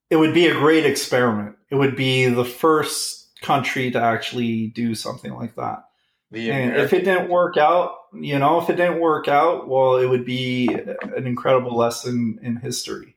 [0.09, 1.55] it would be a great experiment.
[1.69, 5.85] It would be the first country to actually do something like that.
[6.33, 10.05] and if it didn't work out, you know, if it didn't work out, well, it
[10.05, 13.15] would be an incredible lesson in history.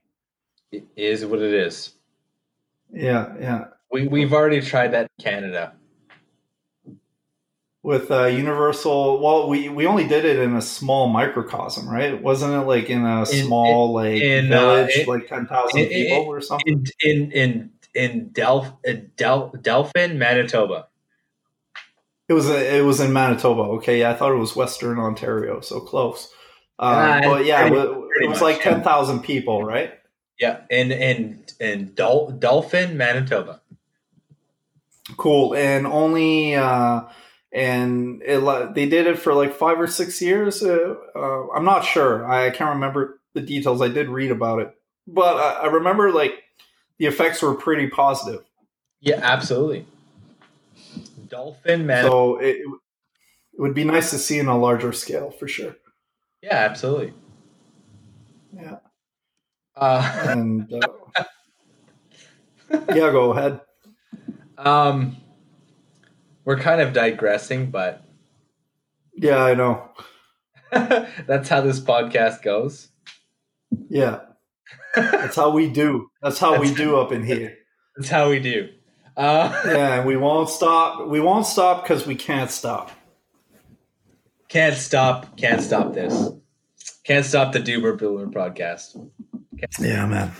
[0.72, 1.92] It is what it is.
[2.92, 3.64] Yeah, yeah.
[3.90, 5.74] We we've already tried that in Canada
[7.84, 9.20] with uh, Universal.
[9.20, 12.20] Well, we we only did it in a small microcosm, right?
[12.20, 15.46] Wasn't it like in a small in, like in, uh, village, uh, it, like ten
[15.46, 16.86] thousand people or something?
[17.02, 18.74] In in in, in Delph,
[19.16, 20.88] Del, Delphin, Manitoba.
[22.26, 23.62] It was a, it was in Manitoba.
[23.74, 26.32] Okay, yeah, I thought it was Western Ontario, so close.
[26.78, 27.86] Um, uh, but yeah, pretty,
[28.22, 29.92] it, was like ten thousand people, right?
[30.40, 33.60] Yeah, in in in Dol- Dauphin, Manitoba.
[35.18, 36.54] Cool, and only.
[36.54, 37.02] Uh,
[37.54, 40.62] and it, they did it for like five or six years.
[40.62, 42.30] Uh, uh, I'm not sure.
[42.30, 43.80] I can't remember the details.
[43.80, 44.74] I did read about it,
[45.06, 46.42] but I, I remember like
[46.98, 48.44] the effects were pretty positive.
[49.00, 49.86] Yeah, absolutely.
[51.28, 52.04] Dolphin man.
[52.04, 55.76] So it, it would be nice to see in a larger scale for sure.
[56.42, 57.14] Yeah, absolutely.
[58.52, 58.78] Yeah.
[59.76, 61.24] Uh, and uh,
[62.88, 63.60] yeah, go ahead.
[64.58, 65.16] Um,
[66.44, 68.04] we're kind of digressing, but
[69.14, 69.90] yeah, I know.
[70.70, 72.88] That's how this podcast goes.
[73.88, 74.20] Yeah.
[74.94, 76.11] That's how we do.
[76.22, 77.57] That's how That's we do up in here.
[77.96, 78.68] That's how we do.
[79.16, 81.09] Uh, yeah, and we won't stop.
[81.09, 82.90] We won't stop because we can't stop.
[84.48, 85.37] Can't stop.
[85.37, 86.30] Can't stop this.
[87.04, 89.11] Can't stop the Doomer Bloomer podcast.
[89.78, 90.33] Yeah, man.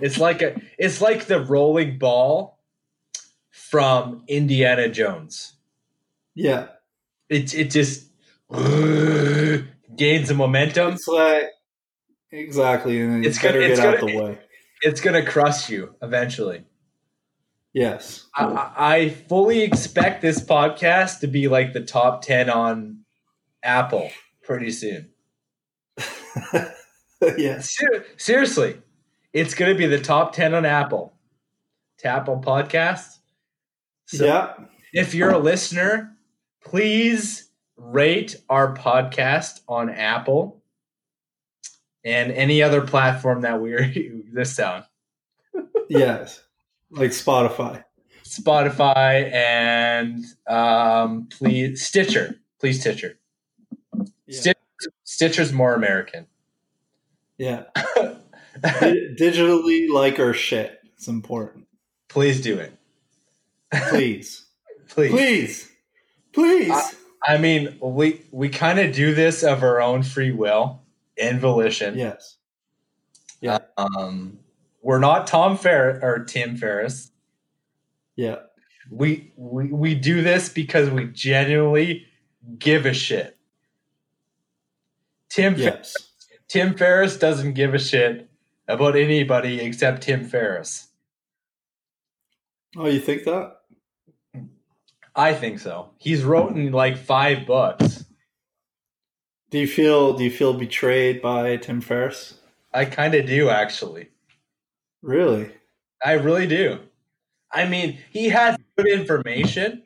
[0.00, 0.60] It's like a.
[0.78, 2.58] It's like the rolling ball
[3.72, 5.54] from Indiana Jones.
[6.34, 6.66] Yeah.
[7.30, 8.10] It it just
[9.96, 10.92] gains a momentum.
[10.92, 11.44] It's like
[12.30, 14.38] exactly, and it's gonna, it's get gonna, the way.
[14.82, 16.66] It's gonna crush you eventually.
[17.72, 18.28] Yes.
[18.36, 23.04] I, I fully expect this podcast to be like the top ten on
[23.62, 24.10] Apple
[24.42, 25.08] pretty soon.
[27.38, 27.74] yes.
[27.74, 28.82] Ser- seriously,
[29.32, 31.14] it's to be the top 10 on Apple.
[31.98, 33.20] To Apple Podcasts.
[34.06, 34.54] So yeah.
[34.92, 36.16] If you're a listener,
[36.64, 40.62] please rate our podcast on Apple
[42.04, 43.92] and any other platform that we're
[44.32, 44.84] this on.
[45.88, 46.42] yes,
[46.90, 47.84] like Spotify.
[48.24, 52.36] Spotify and um, please Stitcher.
[52.60, 53.18] Please Stitcher.
[54.26, 54.40] Yeah.
[54.40, 54.92] Stitcher.
[55.04, 56.26] Stitcher's more American.
[57.36, 57.64] Yeah.
[58.58, 60.80] digitally like our shit.
[60.94, 61.66] It's important.
[62.08, 62.72] Please do it.
[63.72, 64.46] Please.
[64.88, 65.10] Please.
[65.12, 65.70] Please.
[66.32, 66.70] Please.
[66.70, 70.82] I, I mean, we we kind of do this of our own free will
[71.18, 71.96] and volition.
[71.96, 72.36] Yes.
[73.40, 73.58] Yeah.
[73.76, 74.38] Um,
[74.82, 77.10] we're not Tom Ferris or Tim Ferriss.
[78.16, 78.40] Yeah.
[78.90, 82.06] We we we do this because we genuinely
[82.58, 83.36] give a shit.
[85.28, 85.94] Tim yes.
[86.48, 88.28] Tim Ferriss doesn't give a shit
[88.68, 90.88] about anybody except Tim Ferriss.
[92.76, 93.61] Oh, you think that?
[95.14, 95.90] I think so.
[95.98, 98.04] He's written like five books.
[99.50, 102.34] Do you feel do you feel betrayed by Tim Ferriss?
[102.72, 104.08] I kind of do actually.
[105.02, 105.50] Really?
[106.04, 106.80] I really do.
[107.52, 109.82] I mean, he has good information,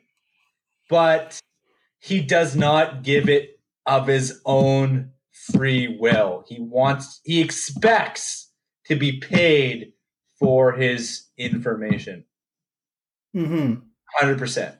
[0.89, 1.39] but
[1.99, 5.11] he does not give it of his own
[5.51, 6.45] free will.
[6.47, 8.49] He wants he expects
[8.85, 9.91] to be paid
[10.39, 12.23] for his information.
[13.35, 13.81] Mm-hmm.
[14.21, 14.77] 100%.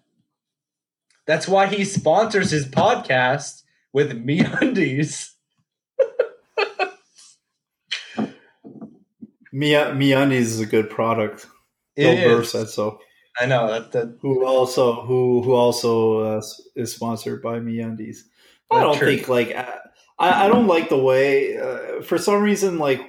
[1.28, 3.62] That's why he sponsors his podcast
[3.94, 5.32] with MeUndies.
[9.52, 11.46] Mia MeUndies is a good product.
[11.96, 13.00] It Bill Burr said so.
[13.40, 16.42] I know that, that Who also who who also uh,
[16.76, 18.20] is sponsored by MeUndies.
[18.72, 19.08] I don't true.
[19.08, 23.02] think like I, I don't like the way uh, for some reason like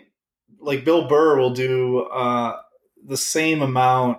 [0.60, 2.56] like Bill Burr will do uh,
[3.06, 4.18] the same amount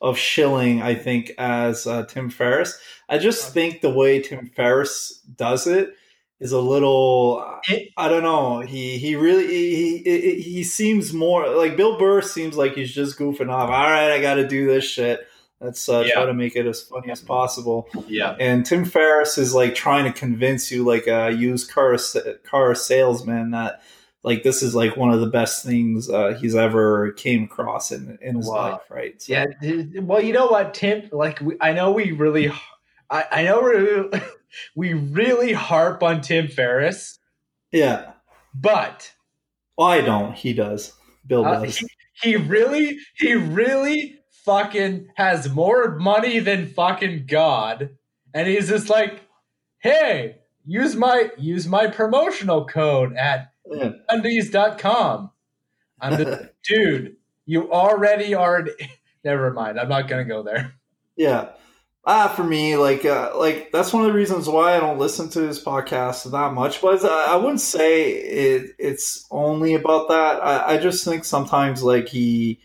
[0.00, 2.78] of shilling I think as uh, Tim Ferriss.
[3.08, 5.94] I just think the way Tim Ferriss does it
[6.40, 8.60] is a little It- I don't know.
[8.60, 13.18] He he really he, he he seems more like Bill Burr seems like he's just
[13.18, 13.70] goofing off.
[13.70, 15.26] All right, I got to do this shit.
[15.60, 16.12] Let's uh, Yeah.
[16.14, 17.88] try to make it as funny as possible.
[18.06, 18.36] yeah.
[18.38, 21.96] And Tim Ferriss is like trying to convince you, like a used car
[22.44, 23.82] car salesman, that
[24.24, 28.18] like this is like one of the best things uh, he's ever came across in
[28.20, 28.72] in his Wow.
[28.72, 29.20] life, right?
[29.22, 29.46] So- Yeah.
[30.00, 31.08] Well, you know what, Tim?
[31.12, 32.50] Like, we, I know we really,
[33.10, 34.20] I, I know we
[34.76, 37.18] we really harp on Tim Ferriss,
[37.72, 38.12] yeah.
[38.54, 39.12] but
[39.76, 40.34] Well, I don't.
[40.34, 40.92] He does.
[41.26, 41.76] Bill uh, does.
[41.78, 41.86] he,
[42.22, 47.90] he really, he really fucking has more money than fucking God,
[48.34, 49.20] and he's just like,
[49.80, 53.90] hey, use my use my promotional code at Yeah.
[54.08, 55.30] undies.com.
[56.00, 57.16] I'm the dude.
[57.46, 58.66] You already are.
[59.24, 59.78] Never mind.
[59.80, 60.74] I'm not gonna go there.
[61.16, 61.50] Yeah.
[62.04, 65.28] Ah, for me, like, uh, like that's one of the reasons why I don't listen
[65.30, 66.80] to his podcast that much.
[66.80, 70.42] But I, I wouldn't say it, it's only about that.
[70.42, 72.60] I, I just think sometimes, like he,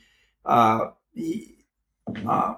[0.46, 1.58] uh, he,
[2.26, 2.54] uh,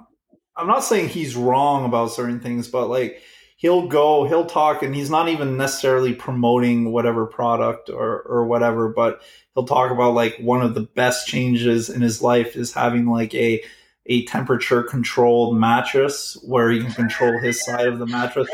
[0.55, 3.21] I'm not saying he's wrong about certain things, but like
[3.65, 8.89] he'll go, he'll talk, and he's not even necessarily promoting whatever product or or whatever,
[8.89, 9.23] but
[9.56, 13.34] he'll talk about like one of the best changes in his life is having like
[13.34, 13.63] a
[14.06, 18.47] a temperature controlled mattress where he can control his side of the mattress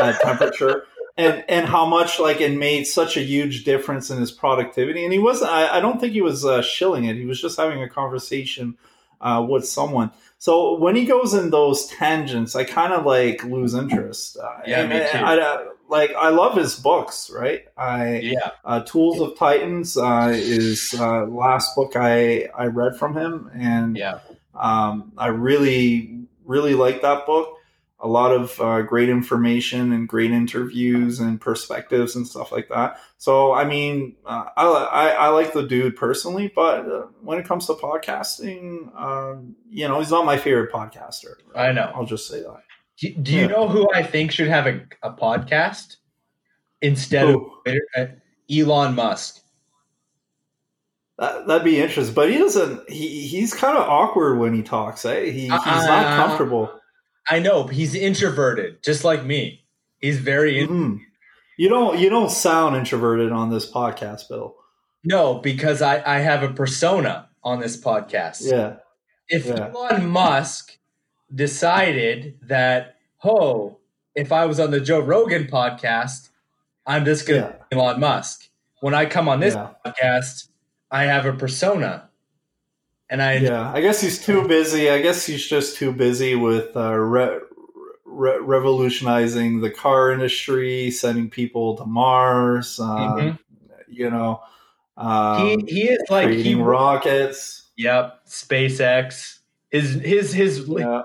[0.00, 0.82] uh, temperature.
[1.16, 5.04] And and how much like it made such a huge difference in his productivity.
[5.04, 7.14] And he was i, I don't think he was uh, shilling it.
[7.14, 8.76] He was just having a conversation
[9.20, 13.74] uh, with someone so when he goes in those tangents i kind of like lose
[13.74, 15.18] interest uh, Yeah, and me I- too.
[15.18, 18.50] I, uh, like i love his books right i Yeah.
[18.64, 23.96] uh, Tools of Titans uh, is uh, last book I I read from him, and
[23.96, 24.18] Yeah.
[24.54, 27.55] um, I really really like that book.
[27.98, 32.98] A lot of uh, great information and great interviews and perspectives and stuff like that.
[33.16, 37.46] So I mean, uh, I, I I like the dude personally, but uh, when it
[37.46, 41.34] comes to podcasting, um, you know, he's not my favorite podcaster.
[41.54, 41.90] I know.
[41.94, 42.62] I'll just say that.
[42.98, 43.46] Do, do you Yeah.
[43.46, 45.96] know who I think should have a, a podcast
[46.82, 47.50] instead Who?
[47.66, 48.06] of uh,
[48.50, 49.40] Elon Musk?
[51.18, 52.90] That, that'd be interesting, but he doesn't.
[52.90, 55.04] He he's kind of awkward when he talks.
[55.06, 55.24] Eh?
[55.30, 56.70] He he's not Uh, comfortable.
[57.28, 59.64] I know, but he's introverted, just like me.
[60.00, 61.00] He's very Mhm.
[61.58, 64.54] You don't you don't sound introverted on this podcast, Bill.
[65.04, 68.40] no because I I have a persona on this podcast.
[68.42, 68.76] Yeah.
[69.28, 69.70] if Yeah.
[69.74, 70.78] Elon Musk
[71.34, 73.78] decided that, oh,
[74.14, 76.28] if I was on the Joe Rogan podcast,
[76.86, 77.78] I'm just going to Yeah.
[77.78, 78.48] Elon Musk.
[78.80, 79.70] When I come on this Yeah.
[79.84, 80.48] podcast,
[80.90, 82.08] I have a persona.
[83.08, 83.70] And I, Yeah.
[83.72, 84.90] I guess he's too busy.
[84.90, 87.38] I guess he's just too busy with uh, re-
[88.04, 92.80] re- revolutionizing the car industry, sending people to Mars.
[92.80, 93.38] Uh, Mhm.
[93.88, 94.40] You know,
[94.96, 97.70] um, he, he is like, he, rockets.
[97.76, 99.38] yep, SpaceX.
[99.70, 101.02] His, his, his, Yeah.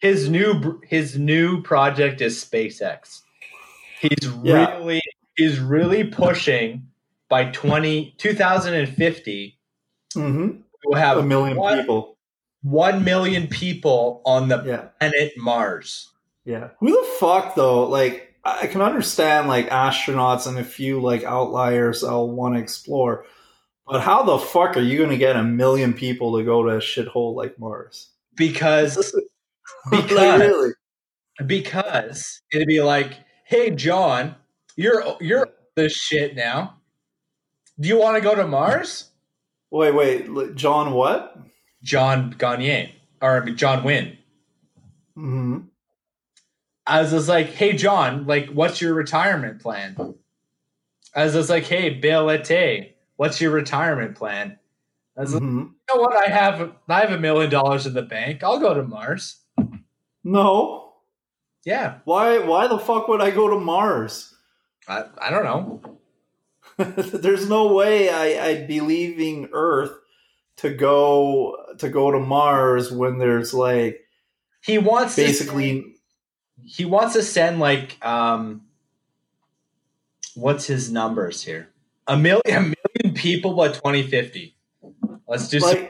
[0.00, 3.22] his new, his new project is SpaceX.
[4.00, 4.76] He's Yeah.
[4.76, 5.00] really,
[5.36, 6.88] he's really pushing
[7.28, 9.58] by 20, 2050
[10.14, 10.48] hmm
[10.84, 12.16] we'll have A million one, people.
[12.62, 14.88] 1 million people on the Yeah.
[15.00, 16.10] planet Mars.
[16.44, 16.68] Yeah.
[16.80, 17.86] Who the fuck though?
[17.88, 23.24] Like I can understand like astronauts and a few like outliers I'll want to explore.
[23.86, 26.70] But how the fuck are you going to get a million people to go to
[26.76, 28.10] a shithole like Mars?
[28.36, 28.96] Because
[29.92, 30.72] Like, Because- really?
[31.46, 33.14] because it'd be like,
[33.44, 34.34] "Hey John,
[34.76, 36.76] you're you're this shit now.
[37.78, 39.09] Do you want to go to Mars?"
[39.70, 41.36] Wait, wait, John what?
[41.82, 44.18] John Gagne or Jon Win.
[45.14, 45.58] hmm
[46.86, 49.96] I was just like, "Hey, John, like, what's your retirement plan?"
[51.14, 54.58] I was just like, "Hey, Bill Ete, what's your retirement plan?"
[55.16, 56.16] I was like, hmm "You know what?
[56.16, 58.42] I have I have a million dollars in the bank.
[58.42, 59.36] I'll go to Mars."
[60.24, 60.94] No.
[61.64, 62.38] Yeah, Why?
[62.38, 64.34] Why the fuck would I go to Mars?
[64.88, 65.99] I, I don't know.
[66.96, 69.92] There's no way I, I'd be leaving Earth
[70.56, 74.06] to go to go to Mars when there's like
[74.62, 75.94] He wants to basically
[76.64, 78.62] he wants to send like um
[80.34, 81.68] what's his numbers here?
[82.06, 84.54] A million a million people by 2050
[85.30, 85.88] let's do some,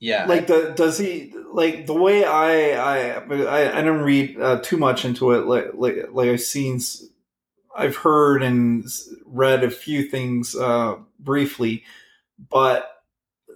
[0.00, 0.26] yeah.
[0.26, 4.78] like the does he like the way I I I, I didn't read uh, too
[4.78, 6.80] much into it like like like I've seen
[7.76, 8.84] I've heard and
[9.26, 11.84] read a few things uh briefly
[12.50, 12.88] but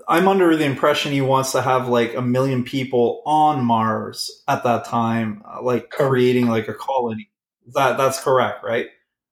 [0.08, 4.62] I'm under the impression he wants to have like a million people on Mars at
[4.64, 7.30] that time uh, like creating like a colony.
[7.74, 8.86] That that's correct right?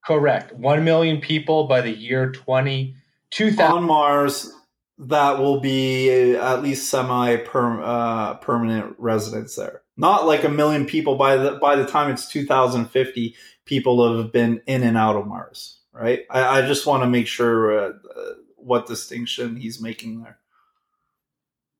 [0.04, 0.52] Correct.
[0.52, 2.96] 1 million people by the year 20
[3.30, 4.52] 2000 on Mars
[4.98, 9.82] that will be at least semi uh, permanent residents there.
[9.96, 14.60] Not like a million people by the by the time it's 2050, people have been
[14.66, 16.20] in and out of Mars, right?
[16.30, 20.38] I, I just want to make sure uh, uh, what distinction he's making there.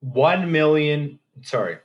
[0.01, 1.79] 1 million sorry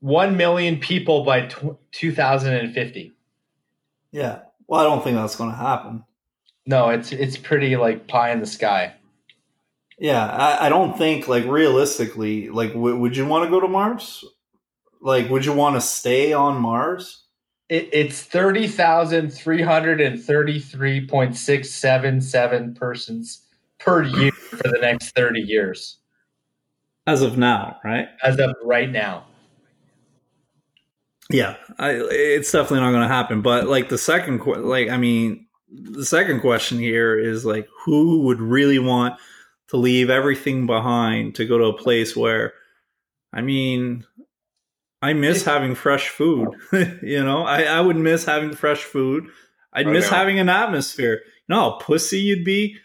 [0.00, 3.12] 1 million people by tw 2050
[4.12, 4.40] Yeah.
[4.68, 6.04] Well, I don't think that's going to happen.
[6.66, 8.94] no it's it's pretty like pie in the sky
[9.98, 13.66] Yeah, I, I don't think like realistically, like w- would you want to go to
[13.68, 14.24] Mars?
[15.08, 17.24] Like, would you want to stay on Mars?
[17.70, 23.40] It, it's thirty thousand three hundred and thirty-three point six seven seven persons
[23.78, 25.96] per year for the next thirty years,
[27.06, 28.08] As of now, right?
[28.22, 29.24] as of right now.
[31.30, 33.40] Yeah, I, it's definitely not going to happen.
[33.40, 38.42] But like the second, like I mean, the second question here is like, who would
[38.42, 39.18] really want
[39.68, 42.52] to leave everything behind to go to a place where,
[43.32, 44.04] I mean,
[45.00, 46.48] I miss having fresh food.
[47.02, 49.28] you know, I, I would miss having fresh food.
[49.72, 50.16] I'd I miss know.
[50.16, 51.22] having an atmosphere.
[51.48, 52.76] You know, how pussy you'd be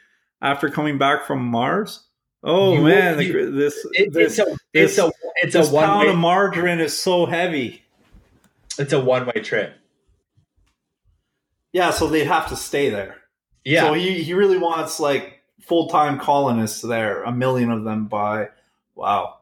[0.41, 2.03] after coming back from Mars.
[2.43, 5.73] Oh You man, would- the, this It, this it's a it's a it's this a
[5.73, 7.81] one pound of margarine is so heavy.
[8.77, 9.73] it's a one way trip.
[11.71, 13.17] Yeah, so they'd have to stay there.
[13.63, 18.05] Yeah, So he, he really wants like full time colonists there, a million of them
[18.07, 18.49] by
[18.95, 19.37] wow.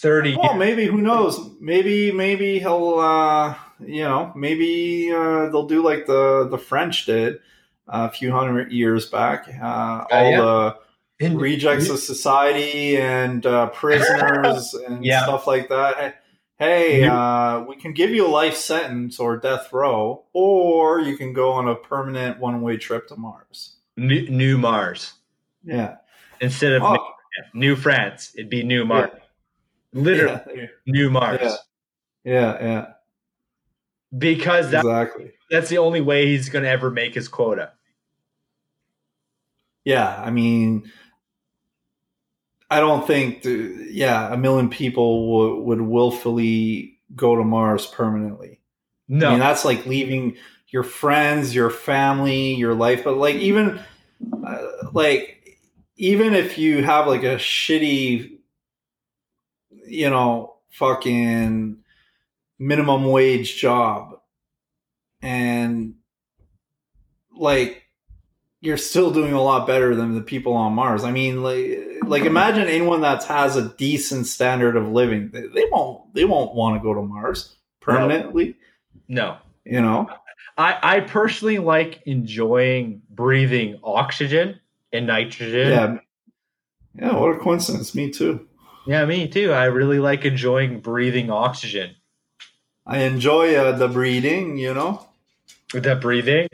[0.00, 0.36] Thirty.
[0.36, 1.38] Well, maybe who knows?
[1.60, 7.38] Maybe maybe he'll uh you know maybe uh, they'll do like the the French did
[7.88, 9.46] a few hundred years back.
[9.48, 10.40] Uh, all yeah.
[10.40, 10.76] the
[11.26, 15.22] In- rejects of society and uh, prisoners and Yeah.
[15.24, 16.20] stuff like that.
[16.56, 21.32] Hey, uh, we can give you a life sentence or death row, or you can
[21.32, 23.74] go on a permanent one way trip to Mars.
[23.96, 25.14] new, new Mars
[25.64, 25.96] Yeah.
[26.40, 26.92] instead of Oh,
[27.52, 28.32] new, new France.
[28.36, 29.10] It'd be new Mars.
[29.94, 31.56] Literally yeah, new Mars Yeah.
[32.24, 32.86] yeah, yeah,
[34.16, 35.32] because that, exactly.
[35.50, 37.72] that's the only way he's going to ever make his quota.
[39.84, 40.90] Yeah, I mean,
[42.70, 48.60] I don't think, the, yeah, a million people w- would willfully go to Mars permanently.
[49.08, 50.36] No, I mean, that's like leaving
[50.68, 53.04] your friends, your family, your life.
[53.04, 53.78] But like, even
[54.44, 55.58] uh, like,
[55.96, 58.33] even if you have like a shitty,
[59.86, 61.78] you know, fucking
[62.58, 64.20] minimum wage job,
[65.22, 65.94] and
[67.36, 67.82] like,
[68.60, 71.04] you're still doing a lot better than the people on Mars.
[71.04, 75.30] I mean, like, like imagine anyone that has a decent standard of living.
[75.32, 78.56] They, they won't, they won't want to go to Mars permanently.
[79.08, 79.38] no.
[79.66, 80.10] You know,
[80.58, 84.60] I, I personally like enjoying breathing oxygen
[84.92, 85.68] and nitrogen.
[85.68, 85.96] yeah,
[86.94, 87.18] yeah.
[87.18, 87.94] What a coincidence.
[87.94, 88.46] Me too.
[88.86, 89.52] Yeah, me too.
[89.52, 91.96] I really like enjoying breathing oxygen.
[92.86, 95.06] I enjoy uh, the breathing, You know,
[95.72, 96.48] With that breathing,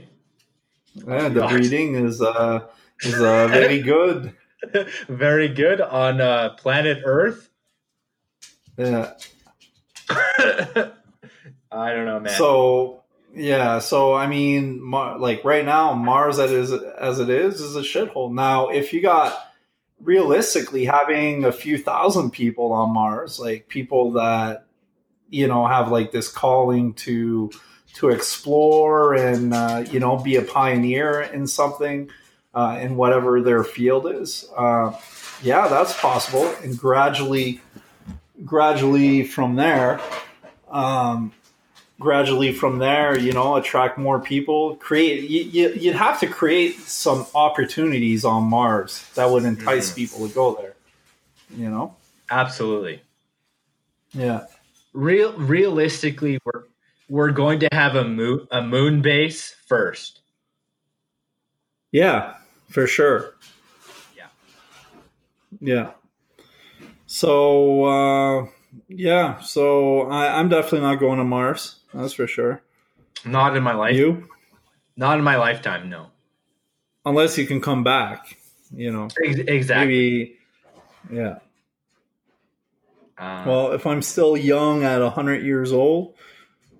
[0.94, 2.66] yeah, the breathing is uh
[3.02, 4.32] is uh, very good.
[5.08, 7.48] very good on uh, planet Earth.
[8.76, 9.12] Yeah.
[10.08, 12.32] I don't know, man.
[12.36, 13.02] So
[13.34, 17.60] yeah, so I mean, Mar- like right now, Mars as it is as it is
[17.60, 18.32] is a shithole.
[18.32, 19.49] Now, if you got
[20.02, 24.66] realistically having a few thousand people on Mars, like people that
[25.28, 27.50] you know have like this calling to
[27.94, 32.10] to explore and uh, you know be a pioneer in something
[32.54, 34.48] uh, in whatever their field is.
[34.56, 34.92] Uh,
[35.42, 37.60] yeah, that's possible, and gradually
[38.44, 40.00] gradually from there,
[40.70, 41.32] um,
[42.00, 44.74] gradually from there, you know, attract more people.
[44.76, 49.96] Create you, you, you'd have to create some opportunities on Mars that would entice Mhm.
[49.96, 50.74] people to go there.
[51.56, 51.94] You know,
[52.30, 53.02] Absolutely.
[54.12, 54.46] yeah,
[54.94, 56.64] Real realistically, we're
[57.08, 60.20] we're going to have a moon a moon base first.
[61.92, 62.34] yeah,
[62.70, 63.34] for sure.
[64.16, 64.26] Yeah.
[65.60, 65.90] Yeah.
[67.06, 68.46] So uh,
[68.88, 71.79] yeah, so I, I'm definitely not going to Mars.
[71.94, 72.62] That's for sure.
[73.24, 73.96] Not in my life.
[73.96, 74.28] You,
[74.96, 75.88] Not in my lifetime.
[75.90, 76.06] No.
[77.04, 78.36] unless you can come back,
[78.74, 79.86] you know, Ex- exactly.
[79.86, 80.36] maybe.
[81.10, 81.38] Yeah.
[83.18, 86.14] Uh, Well, if I'm still young at 100 years old,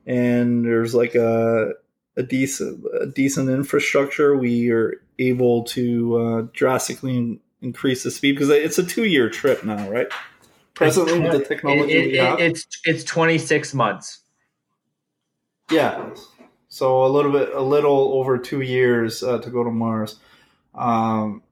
[0.07, 1.73] and there's like a
[2.17, 8.33] a decent a decent infrastructure, we are able to uh, drastically in- increase the speed
[8.33, 10.09] because it's a two year trip now, right?
[10.75, 14.20] Presently, with the technology it- we it- have, it's it's 26 months.
[15.71, 16.11] Yeah.
[16.69, 20.17] So a little bit, a little over two years uh, to go to Mars.
[20.75, 21.43] Um,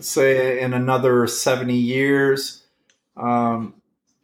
[0.00, 2.64] say in another 70 years,
[3.16, 3.74] um,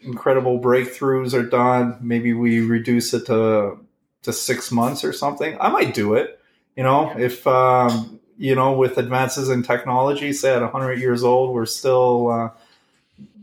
[0.01, 1.99] incredible breakthroughs are done.
[2.01, 3.79] Maybe we reduce it to
[4.23, 5.57] to six months or something.
[5.61, 6.41] I might do it.
[6.77, 11.55] You know, if um, you know, with advances in technology, say at 100 years old,
[11.55, 12.51] we're still uh,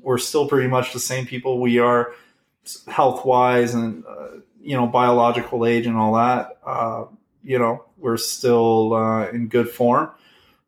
[0.02, 2.14] we're still pretty much the same people we are
[2.88, 4.28] health wise and uh,
[4.62, 6.58] you know biological age and all that.
[6.66, 7.06] Uh,
[7.44, 10.12] you know, we're still uh, in good form.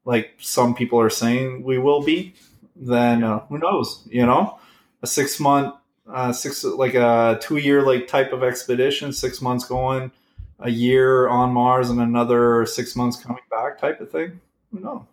[0.06, 2.34] Like some people are saying we will be.
[2.76, 4.06] Then uh, who knows?
[4.10, 4.60] You know,
[5.02, 5.76] a six month
[6.12, 10.12] uh, six like a two year like type of expedition, six months going,
[10.60, 14.40] a year on Mars, and another six months coming back type of thing.
[14.72, 15.04] Who knows?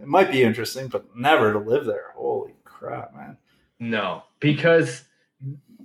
[0.00, 2.12] It might be interesting, but never to live there.
[2.14, 3.36] Holy crap, man!
[3.78, 5.02] No, because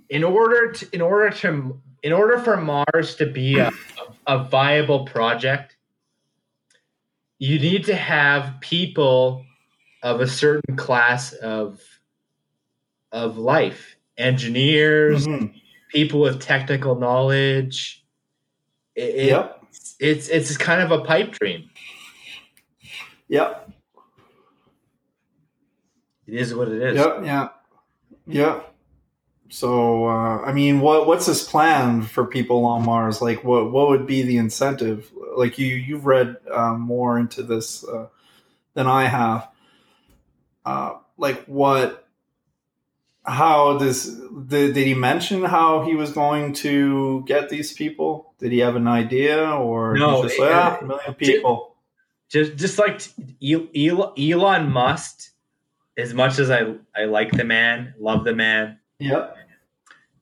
[0.08, 3.70] in order to in order to in order for Mars to be a,
[4.26, 5.76] a viable project,
[7.38, 9.44] you need to have people
[10.02, 11.80] of a certain class of
[13.12, 15.54] of life, engineers, Mhm.
[15.90, 18.04] people with technical knowledge.
[18.94, 19.64] It, Yep,
[20.00, 21.70] it's it's kind of a pipe dream.
[23.28, 23.70] yep,
[26.26, 26.96] It is what it is.
[26.96, 27.48] yep, yeah,
[28.26, 28.75] yep.
[29.48, 33.22] So, uh, I mean, what what's his plan for people on Mars?
[33.22, 35.10] Like, what what would be the incentive?
[35.36, 38.08] Like, you you've read uh, more into this uh,
[38.74, 39.48] than I have.
[40.64, 42.02] Uh, like, what?
[43.24, 48.34] How does did, did he mention how he was going to get these people?
[48.38, 51.76] Did he have an idea, or No, just like ah, a million people?
[52.28, 53.00] just just like
[53.42, 55.32] El- El- Elon Musk,
[55.96, 59.36] as much as I I like the man, love the man, Yep,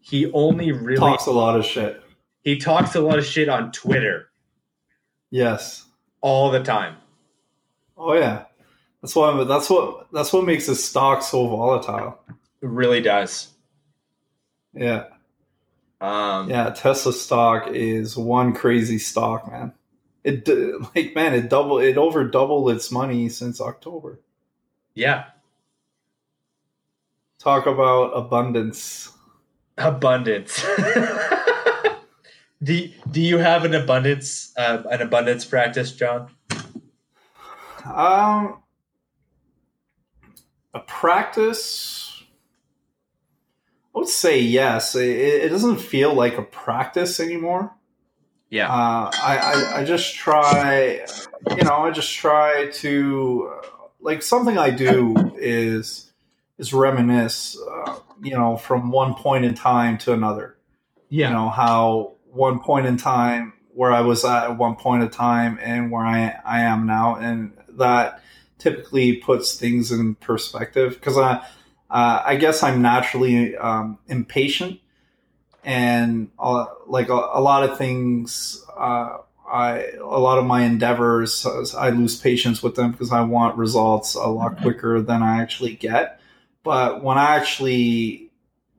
[0.00, 2.02] he only really talks a lot of shit.
[2.42, 4.28] he talks a lot of shit on Twitter
[5.30, 5.84] Yes.
[6.20, 6.96] all the time.
[7.96, 8.44] Oh yeah,
[9.00, 9.44] that's why.
[9.44, 10.08] That's what.
[10.12, 12.18] That's what makes his stock so volatile.
[12.28, 13.48] It really does.
[14.72, 15.04] Yeah,
[16.00, 16.70] Um, yeah.
[16.70, 19.72] Tesla stock is one crazy stock, man.
[20.24, 20.48] It
[20.96, 21.78] like man, it double.
[21.78, 24.18] It over doubled its money since October.
[24.94, 25.26] yeah,
[27.45, 29.12] Talk about abundance.
[29.76, 30.64] abundance.
[32.62, 36.30] do Do you have an abundance uh, an abundance practice, John?
[37.84, 38.62] Um,
[40.72, 42.22] a practice.
[43.95, 44.95] I would say yes.
[44.95, 47.74] It, it doesn't feel like a practice anymore.
[48.49, 51.05] Yeah, uh, I, I I just try,
[51.59, 53.66] you know, I just try to uh,
[54.01, 56.11] like something I do is
[56.59, 60.57] is reminisce, uh, you know, from one point in time to another.
[61.09, 65.11] yeah, You know how one point in time where I was at one point in
[65.11, 68.22] time and where I I am now, and that
[68.59, 71.44] typically puts things in perspective because I
[71.90, 74.80] uh, I guess I'm naturally um, impatient.
[75.66, 79.18] And uh, like a, a lot of things uh,
[79.50, 84.14] I a lot of my endeavors I lose patience with them because I want results
[84.14, 86.20] a lot quicker than I actually get
[86.64, 88.32] but when I actually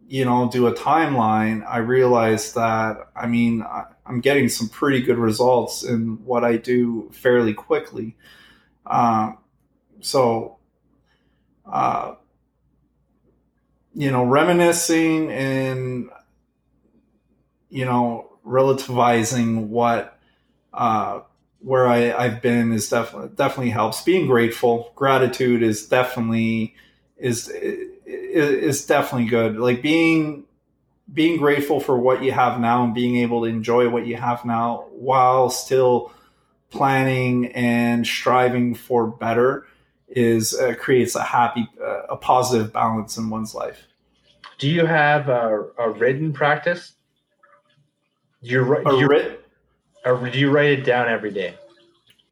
[0.07, 5.01] you know do a timeline I realize that I mean I, I'm getting some pretty
[5.01, 8.17] good results in what I do fairly quickly
[8.85, 9.37] um,
[10.01, 10.57] so
[11.65, 12.15] uh,
[13.93, 16.09] you know reminiscing and
[17.69, 20.19] you know relativizing what
[20.73, 21.21] uh,
[21.59, 24.03] where I, I've been is definitely definitely helps.
[24.03, 26.75] Being grateful, gratitude is definitely
[27.17, 29.57] is is, definitely good.
[29.57, 30.45] Like being
[31.11, 34.43] being grateful for what you have now and being able to enjoy what you have
[34.43, 36.11] now while still
[36.71, 39.65] planning and striving for better
[40.07, 43.83] is uh, creates a happy uh, a positive balance in one's life.
[44.57, 46.93] Do you have a, a written practice?
[48.43, 49.45] Do you, a do, you, writ-
[50.05, 51.55] or do you write it down every day?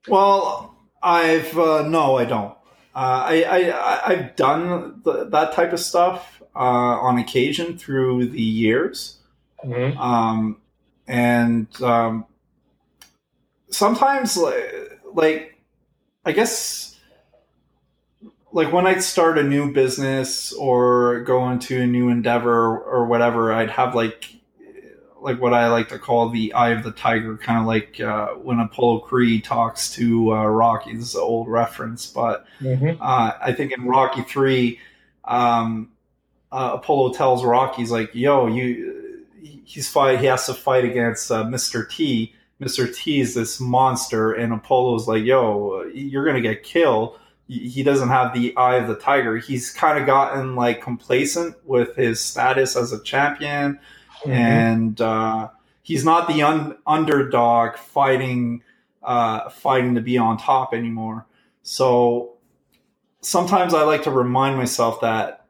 [0.07, 0.73] Well
[1.03, 2.55] i've uh, no i don't
[2.95, 8.41] uh, I, I i've done the, that type of stuff uh, on occasion through the
[8.41, 9.17] years.
[9.63, 9.97] Mm-hmm.
[9.97, 10.57] Um,
[11.07, 12.25] and um,
[13.69, 15.61] sometimes, like, like,
[16.25, 16.97] I guess,
[18.51, 23.51] like when I'd start a new business or go into a new endeavor or whatever,
[23.51, 24.35] I'd have like
[25.23, 28.29] like what I like to call the eye of the tiger, kind of like uh,
[28.33, 30.93] when Apollo Creed talks to uh, Rocky.
[30.93, 33.01] This is an old reference, but mm-hmm.
[33.01, 34.79] uh, I think in Rocky three,
[35.23, 35.91] um,
[36.51, 38.99] uh, Apollo tells Rocky, he's like, "Yo, you."
[39.65, 40.19] He's fight.
[40.19, 41.89] He has to fight against uh, Mr.
[41.89, 42.33] T.
[42.61, 42.93] Mr.
[42.93, 47.17] T is this monster, and Apollo's like, "Yo, you're gonna get killed."
[47.47, 49.37] He doesn't have the eye of the tiger.
[49.37, 53.79] He's kind of gotten like complacent with his status as a champion,
[54.23, 54.31] mm-hmm.
[54.31, 55.49] and uh,
[55.81, 58.63] he's not the un- underdog fighting
[59.03, 61.25] uh, fighting to be on top anymore.
[61.61, 62.33] So
[63.21, 65.43] sometimes I like to remind myself that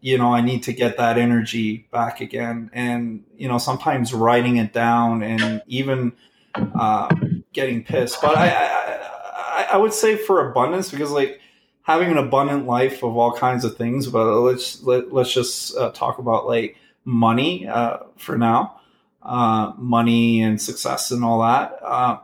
[0.00, 2.70] you know, I need to get that energy back again.
[2.72, 6.12] And, you know, sometimes writing it down and even
[6.54, 7.14] uh,
[7.52, 8.22] getting pissed.
[8.22, 11.40] But I, I, I would say for abundance, because like
[11.82, 15.90] having an abundant life of all kinds of things, but let's, let, let's just uh,
[15.90, 16.76] talk about like
[17.08, 18.78] money uh, for now,
[19.22, 21.78] uh, money and success and all that.
[21.82, 22.18] Uh,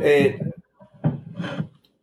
[0.00, 0.40] it,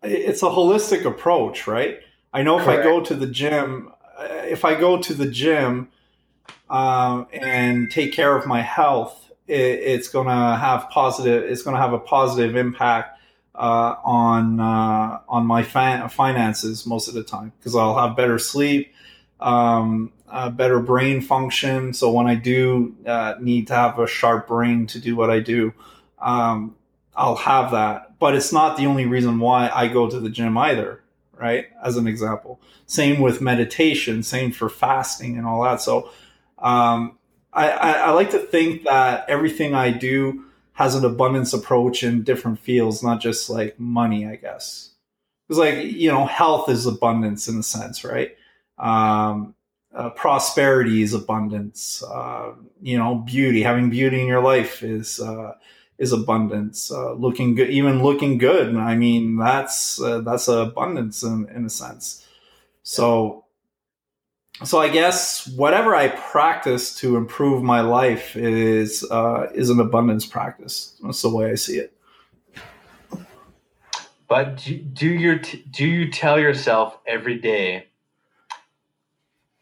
[0.04, 2.00] it's a holistic approach, right?
[2.34, 2.82] I know if Correct.
[2.82, 5.88] I go to the gym, if I go to the gym
[6.70, 11.44] um, and take care of my health, it, it's going to have positive.
[11.44, 13.18] It's going to have a positive impact
[13.56, 18.94] uh, on uh, on my finances most of the time because I'll have better sleep,
[19.40, 20.12] um,
[20.50, 21.94] better brain function.
[21.94, 25.40] So when I do uh, need to have a sharp brain to do what I
[25.40, 25.74] do,
[26.20, 26.76] um,
[27.16, 28.20] I'll have that.
[28.20, 31.02] But it's not the only reason why I go to the gym either
[31.38, 31.68] right?
[31.84, 32.62] As an example.
[32.86, 35.82] Same with meditation, same for fasting and all that.
[35.82, 36.10] So
[36.60, 37.18] um,
[37.54, 42.24] I, I, I like to think that everything I do has an abundance approach in
[42.24, 44.92] different fields, not just like money, I guess.
[45.48, 48.36] Because like, you know, health is abundance in a sense, right?
[48.78, 49.56] Um,
[49.96, 52.04] uh, prosperity is abundance.
[52.04, 55.54] Uh, you know, beauty, having beauty in your life is uh,
[55.98, 56.92] is abundance.
[56.92, 58.76] Uh, looking good, even looking good.
[58.76, 62.28] I mean, that's uh, that's abundance in, in a sense.
[62.84, 63.46] So,
[64.66, 69.02] so I guess whatever I practice to improve my life is
[69.54, 70.98] is an abundance practice.
[71.02, 71.94] That's the way I see it.
[74.28, 75.40] But do, do your
[75.72, 77.88] do you tell yourself every day?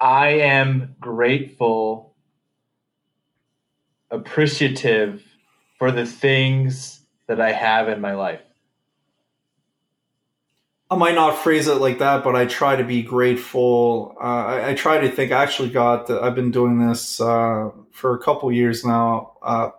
[0.04, 2.14] I am grateful,
[4.12, 5.24] appreciative
[5.80, 8.41] for the things that I have in my life.
[10.91, 14.18] I might not phrase it like that, but I try to be grateful.
[14.22, 15.32] Uh, I, I, try to think.
[15.32, 16.12] I actually got.
[16.12, 19.38] I've been doing this uh, for a couple years now.
[19.41, 19.70] Uh,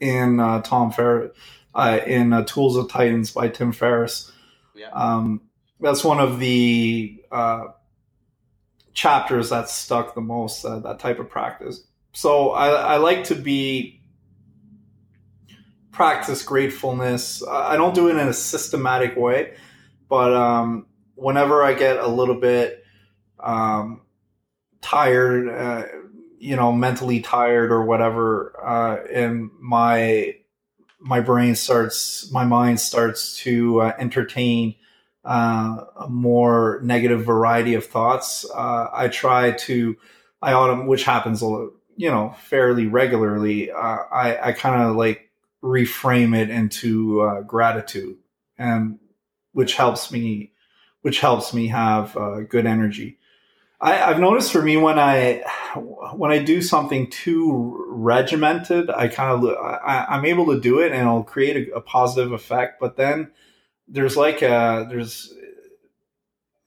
[0.00, 1.36] in uh, Tom Ferriss,
[1.74, 4.32] uh, in uh, Tools of Titans by Tim Ferriss.
[4.74, 4.88] Yeah.
[4.92, 5.42] Um,
[5.78, 7.22] that's one of the
[8.94, 10.62] chapters that stuck the most.
[10.62, 11.84] that type of practice.
[12.12, 14.00] So I, I like to be
[15.90, 17.46] practice gratefulness.
[17.46, 19.54] I don't do it in a systematic way,
[20.08, 22.84] but um, whenever I get a little bit
[23.40, 24.02] um,
[24.80, 25.86] tired, uh,
[26.38, 30.36] you know, mentally tired or whatever, uh, and my
[31.00, 34.74] my brain starts, my mind starts to uh, entertain
[35.24, 38.44] uh, a more negative variety of thoughts.
[38.54, 39.96] Uh, I try to,
[40.42, 43.70] I autumn, which happens, you know, fairly regularly.
[43.70, 45.30] Uh, I I kind of like
[45.62, 48.18] reframe it into uh, gratitude
[48.58, 48.98] and
[49.52, 50.52] which helps me
[51.00, 53.18] which helps me have uh, good energy
[53.84, 55.42] I, I've noticed for me when I
[56.14, 60.92] when I do something too regimented, I kind of I, am able to do it
[60.92, 62.80] and it'll create a, a, positive effect.
[62.80, 63.30] But then
[63.88, 65.32] there's like a there's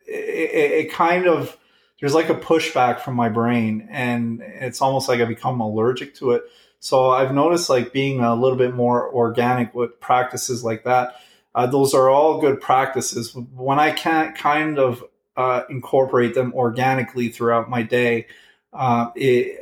[0.07, 1.57] it, it, kind of
[1.99, 6.31] there's like a pushback from my brain, and it's almost like I become allergic to
[6.31, 6.43] it.
[6.79, 11.15] So I've noticed like being a little bit more organic with practices like that.
[11.55, 13.35] Uh, those are all good practices.
[13.35, 15.03] When I can't kind of
[15.35, 18.27] uh, incorporate them organically throughout my day,
[18.73, 19.59] uh, it,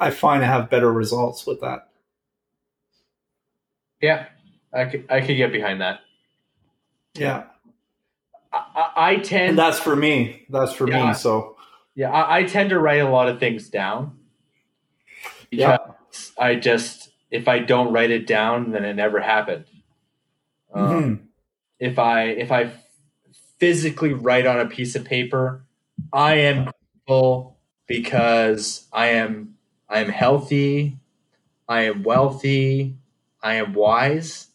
[0.00, 1.88] I find I have better results with that.
[4.02, 4.26] Yeah,
[4.72, 6.00] I could, I could get behind that.
[7.18, 7.44] Yeah.
[8.52, 9.50] I, I tend.
[9.50, 10.46] And that's for me.
[10.48, 11.08] That's for yeah.
[11.08, 11.14] me.
[11.14, 11.56] So.
[11.94, 14.18] Yeah, I, I, tend to write a lot of things down.
[15.50, 15.78] Because
[16.38, 16.44] yeah.
[16.44, 19.64] I just, if I don't write it down, then it never happened.
[20.72, 21.24] Um, mm-hmm.
[21.80, 22.70] If I if I
[23.58, 25.64] physically write on a piece of paper,
[26.12, 27.56] I am grateful
[27.86, 29.54] because I am
[29.88, 30.98] I am healthy,
[31.68, 32.96] I am wealthy,
[33.42, 34.47] I am wise.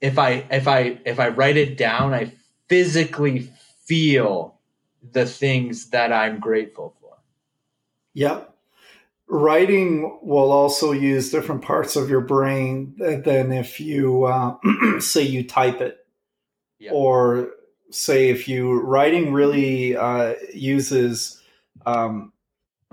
[0.00, 2.32] If I if I if I write it down, I
[2.68, 3.50] physically
[3.84, 4.58] feel
[5.12, 7.16] the things that I'm grateful for.
[8.14, 8.54] Yep.
[9.30, 14.56] Writing will also use different parts of your brain than if you uh,
[15.00, 15.98] say you type it,
[16.90, 17.50] or
[17.90, 21.42] say if you writing really uh, uses
[21.86, 22.32] um,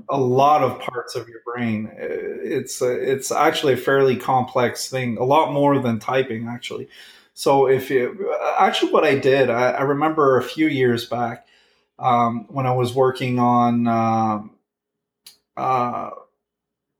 [0.09, 1.91] a lot of parts of your brain.
[1.97, 6.89] It's a, it's actually a fairly complex thing, a lot more than typing actually.
[7.33, 11.47] So if you actually what I did, I, I remember a few years back
[11.99, 14.43] um, when I was working on uh,
[15.57, 16.09] uh,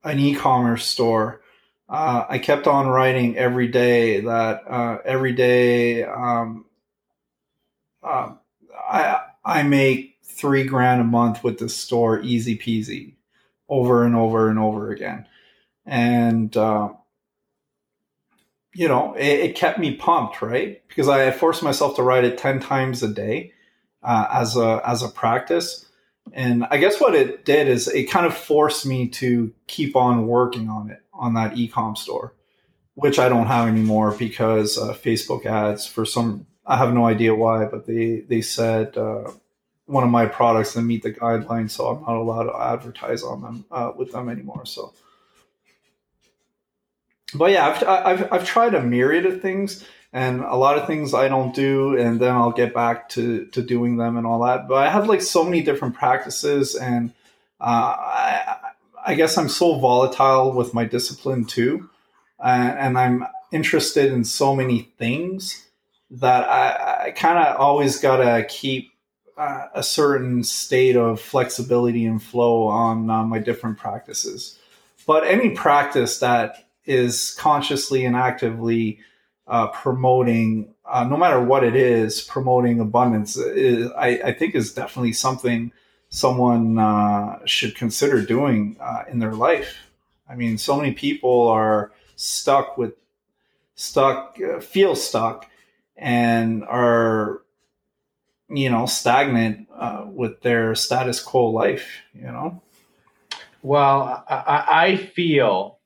[0.04, 1.42] an e-commerce store.
[1.88, 6.66] Uh, I kept on writing every day that uh, every day um,
[8.04, 8.34] uh,
[8.90, 13.14] I I make three grand a month with the store, easy peasy,
[13.70, 15.28] over and over and over again,
[15.86, 16.90] and uh,
[18.74, 20.82] you know, it, it, kept me pumped, right?
[20.90, 23.54] Because I forced myself to write it ten times a day
[24.04, 25.86] uh, as a as a practice,
[26.34, 30.28] and I guess what it did is it kind of forced me to keep on
[30.28, 32.34] working on it on that ecom store,
[32.96, 37.36] which I don't have anymore because uh, Facebook ads for some I have no idea
[37.36, 39.32] why, but they they said uh,
[39.86, 43.42] one of my products didn't meet the guidelines, so I'm not allowed to advertise on
[43.42, 44.66] them uh, with them anymore.
[44.66, 44.94] So
[47.34, 49.84] but yeah, I've, I've, I've tried a myriad of things
[50.14, 53.62] and a lot of things I don't do, and then I'll get back to, to
[53.62, 54.68] doing them and all that.
[54.68, 57.12] But I have like so many different practices, and
[57.60, 58.58] uh, I,
[59.06, 61.90] I guess I'm so volatile with my discipline too,
[62.42, 65.68] and I'm interested in so many things
[66.12, 68.94] that I, I kind of always gotta keep
[69.38, 74.58] a certain state of flexibility and flow on my different practices.
[75.06, 79.00] But any practice that is consciously and actively
[79.48, 84.74] uh, promoting, uh, no matter what it is, promoting abundance, is, I, I, think is
[84.74, 85.72] definitely something
[86.10, 89.76] someone uh, should consider doing uh, in their life.
[90.28, 92.94] I mean, so many people are stuck with,
[93.76, 95.48] stuck, uh, feel stuck,
[95.96, 97.42] and are,
[98.50, 102.62] you know, stagnant uh, with their status quo life, you know?
[103.62, 105.80] Well, I, I feel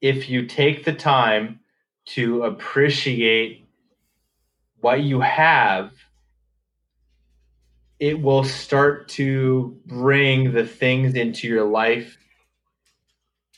[0.00, 1.60] if you take the time
[2.06, 3.66] to appreciate
[4.80, 5.92] what you have,
[7.98, 12.18] it will start to bring the things into your life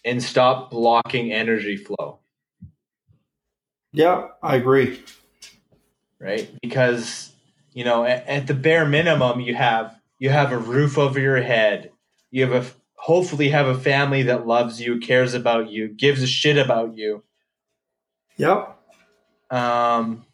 [0.04, 2.20] and stop blocking energy flow.
[3.92, 5.02] Yeah, I agree.
[6.20, 6.48] Right?
[6.62, 7.32] Because,
[7.76, 11.42] you know, at, at the bare minimum you have you have a roof over your
[11.42, 11.92] head,
[12.30, 16.26] you have a hopefully have a family that loves you, cares about you, gives a
[16.26, 17.22] shit about you.
[18.38, 18.78] Yep.
[19.50, 20.24] Um,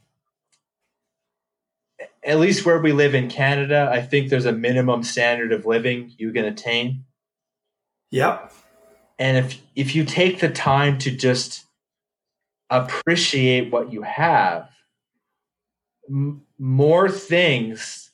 [2.22, 6.12] at least where we live in Canada, I think there's a minimum standard of living
[6.16, 7.06] you can attain.
[8.12, 8.52] Yep.
[9.18, 11.64] And if if you take the time to just
[12.70, 14.70] appreciate what you have,
[16.08, 18.10] m- more things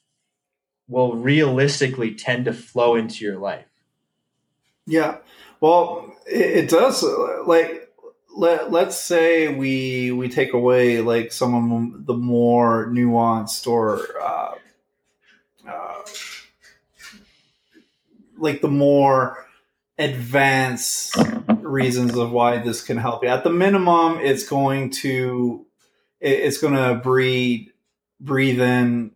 [0.88, 3.66] will realistically tend to flow into your life.
[4.86, 5.18] Yeah.
[5.60, 7.04] Well, it, does.
[7.46, 7.92] Like,
[8.34, 14.54] let let's say we we take away like some of the more nuanced or uh,
[15.68, 16.02] uh,
[18.38, 19.46] like the more
[19.98, 21.18] advanced
[21.60, 23.28] reasons of why this can help you.
[23.28, 25.66] At the minimum, it's going to
[26.18, 27.72] it's going to breed
[28.20, 29.12] breathe in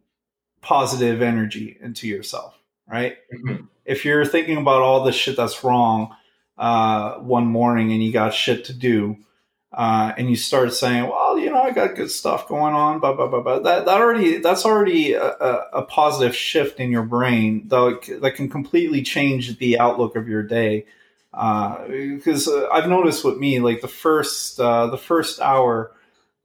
[0.61, 3.17] positive energy into yourself, right?
[3.35, 6.15] Mm-hmm if you're thinking about all the shit that's wrong
[6.59, 9.17] uh, one morning and you got shit to do,
[9.73, 13.15] uh, and you start saying, "Well, you know, I got good stuff going on," blah
[13.15, 13.59] blah blah blah.
[13.61, 15.31] That that already that's already a,
[15.73, 20.43] a, positive shift in your brain that that can completely change the outlook of your
[20.43, 20.85] day.
[21.33, 25.93] Because uh, uh, I've noticed with me, like the first uh, the first hour,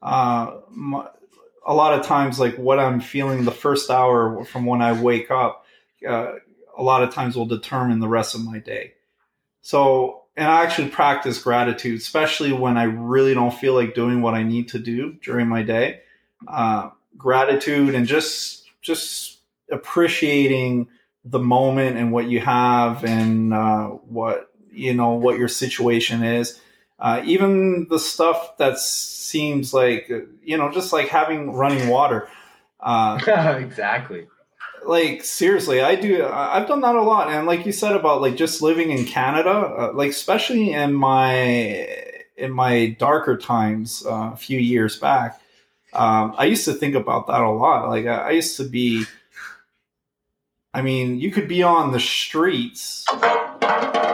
[0.01, 1.09] uh, my,
[1.67, 5.29] a lot of times, like what I'm feeling the first hour from when I wake
[5.29, 5.65] up.
[6.07, 6.33] Uh,
[6.77, 8.93] a lot of times will determine the rest of my day.
[9.61, 14.33] So, and I actually practice gratitude, especially when I really don't feel like doing what
[14.33, 16.01] I need to do during my day.
[16.47, 19.39] Uh, gratitude and just just
[19.71, 20.87] appreciating
[21.25, 26.61] the moment and what you have and uh, what you know what your situation is.
[26.99, 30.09] Uh, even the stuff that seems like
[30.43, 32.29] you know just like having running water.
[32.79, 33.19] Uh,
[33.59, 34.27] exactly
[34.87, 38.35] like seriously i do i've done that a lot and like you said about like
[38.35, 41.87] just living in canada uh, like especially in my
[42.37, 45.41] in my darker times uh, a few years back
[45.93, 49.05] um, i used to think about that a lot like I, I, used to be
[50.73, 53.05] i mean you could be on the streets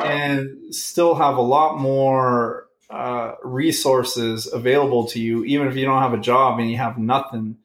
[0.06, 2.63] and still have a lot more
[2.94, 6.98] uh, resources available to you even if you don't have a job and you have
[6.98, 7.58] nothing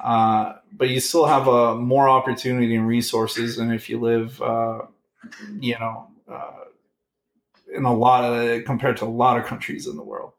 [0.00, 4.40] uh, but you still have a uh, more opportunity and resources than if you live,
[4.40, 4.80] uh,
[5.60, 6.64] you know, uh,
[7.74, 10.32] in a lot of compared to a lot of countries in the world.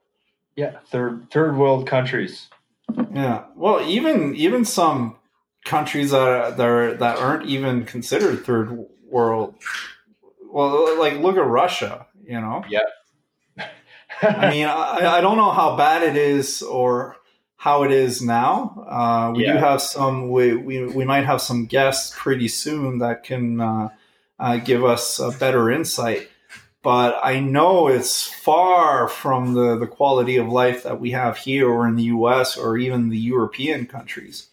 [0.56, 2.48] Yeah, third third world countries.
[3.14, 5.18] Yeah, well, even even some
[5.64, 9.56] countries that are, that, are, that aren't even considered third world.
[10.50, 12.08] Well, like look at Russia.
[12.26, 12.64] You know.
[12.68, 12.80] Yeah.
[14.22, 17.18] I mean, I, I don't know how bad it is or
[17.56, 18.86] how it is now.
[18.90, 19.54] Uh, we yeah.
[19.54, 20.30] do have some.
[20.30, 23.90] We, we we might have some guests pretty soon that can uh,
[24.40, 26.28] uh, give us a better insight.
[26.84, 31.70] But I know it's far from the, the quality of life that we have here
[31.70, 32.58] or in the U.S.
[32.58, 34.48] or even the European countries.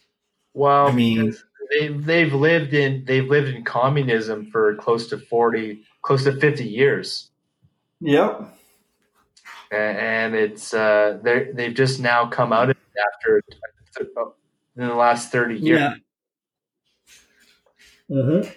[0.53, 1.35] Well, I mean,
[1.71, 6.65] they've they've lived in they've lived in communism for close to forty, close to fifty
[6.65, 7.31] years.
[8.01, 8.58] Yep.
[9.71, 13.43] And it's uh, they they've just now come out after
[14.75, 15.79] in the last 30 years.
[15.79, 15.93] Yeah.
[18.09, 18.49] Mm-hmm.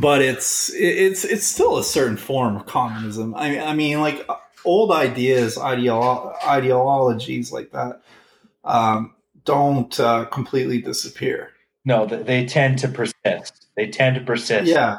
[0.00, 3.34] But it's it's it's still a certain form of communism.
[3.34, 4.26] I mean, I mean, like
[4.64, 8.02] old ideas, ideolo- ideologies like that
[8.64, 9.14] um,
[9.44, 11.50] don't uh, completely disappear.
[11.84, 13.66] No, they tend to persist.
[13.76, 14.70] They tend to persist.
[14.70, 14.98] Yeah,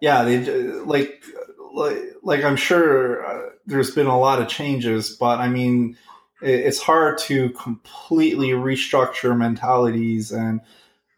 [0.00, 0.22] yeah.
[0.22, 1.24] They like
[1.72, 5.96] like like I'm sure uh, there's been a lot of changes, but I mean,
[6.40, 10.60] it's hard to completely restructure mentalities and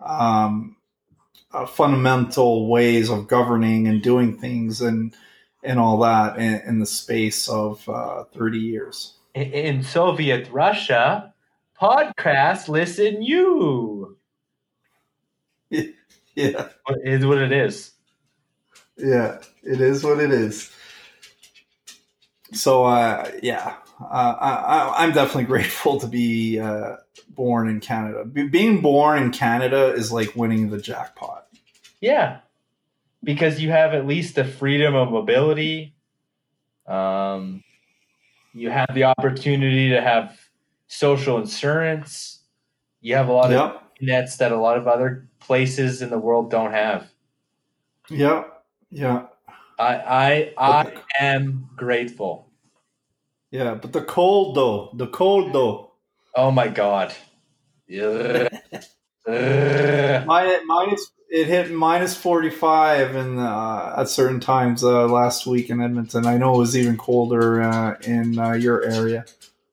[0.01, 0.77] um,
[1.53, 5.15] uh, fundamental ways of governing and doing things and
[5.63, 9.15] and all that in, in the space of uh, 30 years.
[9.35, 11.33] In Soviet Russia,
[11.81, 14.17] podcast listen you.
[16.37, 16.67] Yeah.
[16.89, 17.94] It is what it is.
[18.97, 20.71] Yeah, it is what it is
[22.55, 26.97] so uh, yeah, uh, I, am definitely grateful to be uh,
[27.29, 28.25] born in Canada.
[28.25, 31.47] Be- being born in Canada is like winning the jackpot.
[32.01, 32.41] Yeah,
[33.23, 35.95] because you have at least the freedom of mobility.
[36.87, 37.63] Um,
[38.53, 40.39] you have the opportunity to have
[40.87, 42.43] social insurance.
[43.01, 43.61] You have a lot yep.
[43.61, 47.11] of nets that a lot of other places in the world don't have.
[48.11, 48.45] Yeah,
[48.95, 49.27] yeah.
[49.79, 52.49] I I I am grateful.
[53.51, 55.93] Yeah, but the cold though, the cold though.
[56.35, 57.15] Oh my god.
[59.27, 65.81] my minus it hit minus 45 in uh, at certain times uh, last week in
[65.81, 66.27] Edmonton.
[66.27, 69.25] I know it was even colder uh, in uh, your area.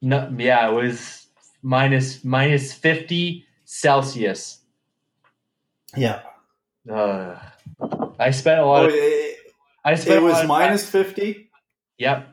[0.01, 1.27] No, yeah, it was
[1.61, 4.59] minus minus 50 Celsius.
[5.95, 6.21] Yeah.
[8.19, 8.83] I spent a lot.
[8.83, 9.37] Oh, of, it,
[9.83, 10.17] I spent.
[10.17, 11.49] It was minus 50.
[11.97, 12.27] Yep.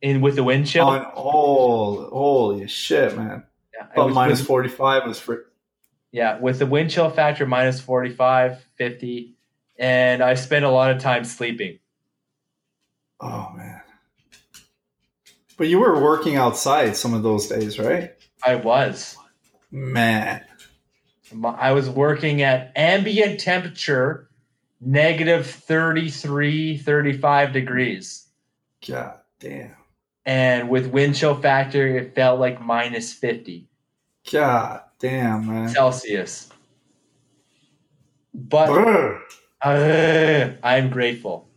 [0.00, 0.86] In with the wind chill.
[0.86, 3.44] On, oh, holy shit, man!
[3.74, 5.38] Yeah, but 45 was free.
[6.12, 9.34] Yeah, with the wind chill factor minus 45, 50,
[9.76, 11.80] and I spent a lot of time sleeping.
[13.20, 13.82] Oh man!
[15.56, 18.14] But you were working outside some of those days, right?
[18.44, 19.16] I was.
[19.70, 20.44] Man.
[21.44, 24.27] I was working at ambient temperature
[24.80, 28.26] negative 33, 35 degrees.
[28.86, 29.74] God damn.
[30.26, 33.66] And with wind chill factor, it felt like minus 50.
[34.30, 35.68] God damn, man.
[35.68, 36.50] Celsius.
[38.34, 38.68] But
[39.62, 41.47] uh, I'm grateful.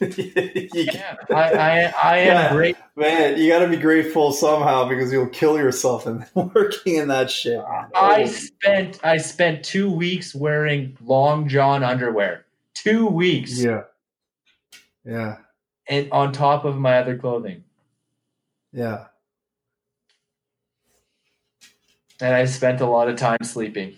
[0.00, 2.76] yeah, I, I, I am yeah, great.
[2.94, 7.30] Man, you got to be grateful somehow because you'll kill yourself in working in that
[7.30, 7.60] shit.
[7.94, 12.44] I spent I spent two weeks wearing long john underwear.
[12.74, 13.60] Two weeks.
[13.60, 13.82] Yeah.
[15.04, 15.38] Yeah.
[15.88, 17.64] And on top of my other clothing.
[18.72, 19.06] Yeah.
[22.20, 23.96] And I spent a lot of time sleeping.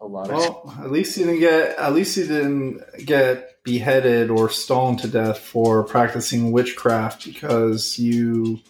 [0.00, 0.36] a lot of.
[0.36, 1.78] Well, at least you didn't get.
[1.78, 8.60] At least you didn't get beheaded or stoned to death for practicing witchcraft because you.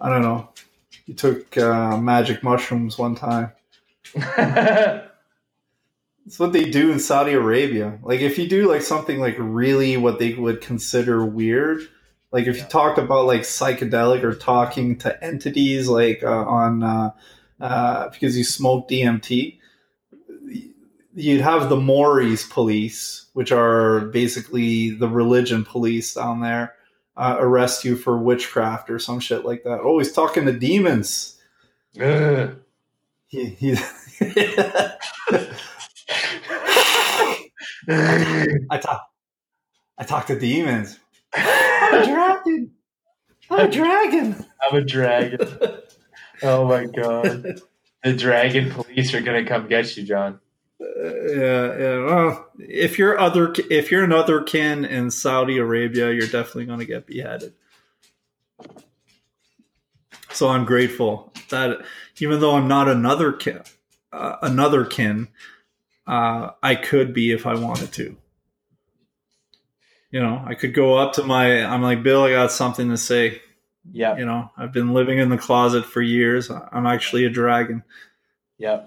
[0.00, 0.48] I don't know.
[1.06, 3.52] You took uh, magic mushrooms one time.
[6.30, 7.98] It's what they do in Saudi Arabia.
[8.04, 11.82] Like if you do like something like really what they would consider weird,
[12.30, 17.10] like if you talked about like psychedelic or talking to entities like uh, on uh,
[17.60, 19.58] uh, because you smoke DMT,
[21.14, 26.74] you'd have the Maoris police, which are basically the religion police down there,
[27.16, 29.80] uh, arrest you for witchcraft or some shit like that.
[29.82, 31.38] Oh, he's talking to demons.
[32.00, 32.56] Ugh.
[33.30, 33.76] He, he
[37.88, 39.08] I talk.
[39.98, 40.98] I talk to demons.
[41.32, 42.72] I'm a dragon.
[43.48, 44.46] I'm a dragon.
[44.62, 45.38] I'm a dragon.
[46.42, 47.60] Oh my god.
[48.02, 50.40] The dragon police are gonna come get you, John.
[50.80, 52.04] Yeah, yeah.
[52.04, 56.86] Well, if you're other, if you're an otherkin in Saudi Arabia, you're definitely going to
[56.86, 57.52] get beheaded.
[60.32, 61.82] So I'm grateful that
[62.18, 63.68] even though I'm not an otherkin,
[64.12, 65.28] uh, an otherkin,
[66.06, 68.16] uh, I could be if I wanted to.
[70.10, 71.62] You know, I could go up to my.
[71.62, 72.24] I'm like Bill.
[72.24, 73.42] I got something to say.
[73.92, 76.50] Yeah, You know, I've been living in the closet for years.
[76.50, 77.82] I'm actually a dragon.
[78.58, 78.86] yeah.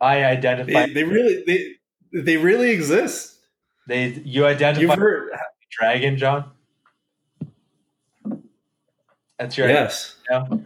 [0.00, 0.86] I identify.
[0.86, 3.38] They, they really, they, they really exist.
[3.86, 5.30] They you identify You've heard,
[5.70, 6.50] dragon, John.
[9.38, 10.64] That's your yes, idea?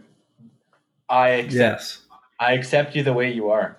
[1.09, 2.01] I accept, yes.
[2.39, 3.77] I accept you the way you are.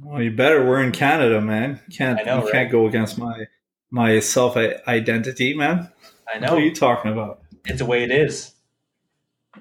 [0.00, 0.64] Well, you better.
[0.64, 1.80] We're in Canada, man.
[1.88, 2.52] You can't know, you right?
[2.52, 3.46] can't go against my
[3.90, 5.90] my self identity, man.
[6.32, 6.52] I know.
[6.52, 7.40] What are you talking about?
[7.64, 8.52] it's the way it is.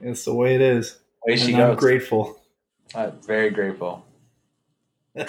[0.01, 0.97] It's the way it is.
[1.25, 1.79] Way she and I'm goes.
[1.79, 2.41] grateful.
[2.95, 4.05] I'm very grateful.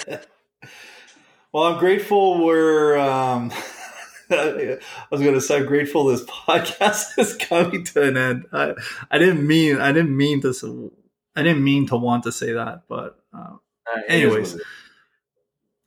[1.53, 2.99] Well, I'm grateful we're.
[2.99, 3.53] Um,
[4.31, 4.79] I
[5.11, 8.47] was going to say I'm grateful this podcast is coming to an end.
[8.53, 8.75] I,
[9.11, 10.93] I didn't mean I didn't mean to
[11.37, 13.57] I didn't mean to want to say that, but uh,
[13.87, 14.55] Uh, Anyways.
[14.55, 14.63] it is.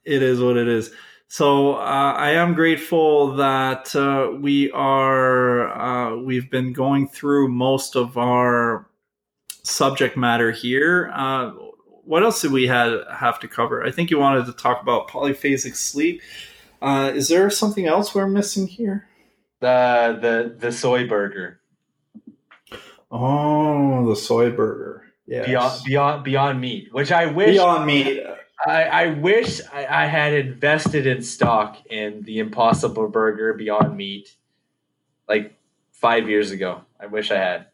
[0.05, 0.91] it is what it is.
[1.27, 7.97] So uh, I am grateful that uh, we are uh, we've been going through most
[7.97, 8.87] of our
[9.63, 11.11] subject matter here.
[12.07, 13.83] What else did we had have to cover?
[13.83, 16.21] I think you wanted to talk about polyphasic sleep.
[16.81, 19.07] Uh, is there something else we're missing here?
[19.59, 21.59] the the the soy burger
[23.09, 25.05] Oh, the soy burger.
[25.25, 25.45] Yeah.
[25.45, 28.23] beyond beyond beyond meat, which I wish Beyond meat.
[28.65, 34.35] I, I wish I, I had invested in stock in the Impossible Burger Beyond Meat
[35.29, 35.53] like
[35.91, 36.81] five years ago.
[36.99, 37.67] I wish I had.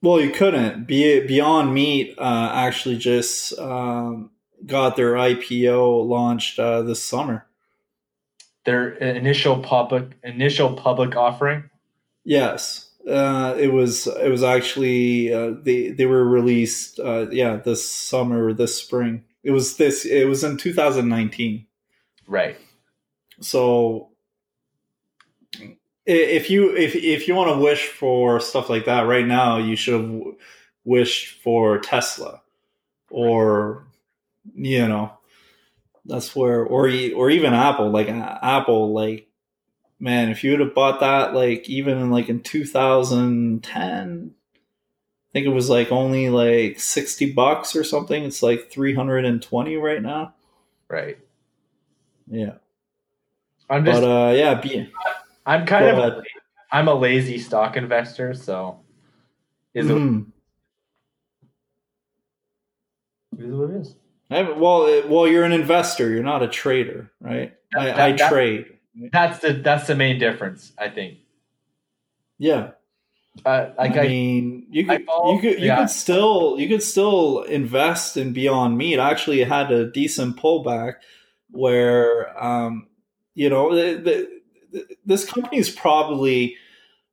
[0.00, 0.86] Well, you couldn't.
[0.86, 4.30] Be Beyond Meat uh, actually just um,
[4.64, 7.46] got their IPO launched uh, this summer.
[8.64, 11.70] Their initial public initial public offering.
[12.22, 14.06] Yes, uh, it was.
[14.06, 17.00] It was actually uh, they they were released.
[17.00, 19.24] Uh, yeah, this summer, this spring.
[19.42, 20.04] It was this.
[20.04, 21.66] It was in 2019.
[22.26, 22.56] Right.
[23.40, 24.10] So
[26.08, 29.76] if you if if you want to wish for stuff like that right now, you
[29.76, 30.36] should have w-
[30.84, 32.40] wished for Tesla,
[33.10, 33.86] or
[34.54, 35.12] you know,
[36.06, 37.90] that's where or or even Apple.
[37.90, 39.28] Like uh, Apple, like
[40.00, 44.34] man, if you would have bought that like even in like in 2010.
[44.34, 48.24] I think it was like only like 60 bucks or something.
[48.24, 50.34] It's like 320 right now.
[50.88, 51.18] Right.
[52.30, 52.54] Yeah.
[53.68, 54.90] I'm just But uh yeah, be,
[55.48, 56.24] I'm kind go of ahead.
[56.70, 58.80] I'm a lazy stock investor, so
[59.74, 60.26] is, Mhm.
[63.38, 63.94] it, is what it is.
[64.30, 66.10] I- well, it, well, you're an investor.
[66.10, 67.54] You're not a trader, right?
[67.76, 68.74] I, That- I that- trade.
[69.12, 71.18] That's the that's the main difference, I think.
[72.36, 72.70] Yeah,
[73.46, 75.76] Uh, like I I, mean, you could, follow- you could, you yeah.
[75.78, 78.98] could still, you could still invest in Beyond Meat.
[78.98, 80.94] Actually, it had a decent pullback
[81.52, 82.88] where, um,
[83.34, 84.37] you know, the,
[85.04, 86.56] this company is probably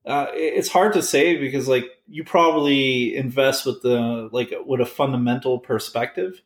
[0.06, 4.86] uh, it's hard to say because, like, you probably invest with the like with a
[4.86, 6.42] fundamental perspective.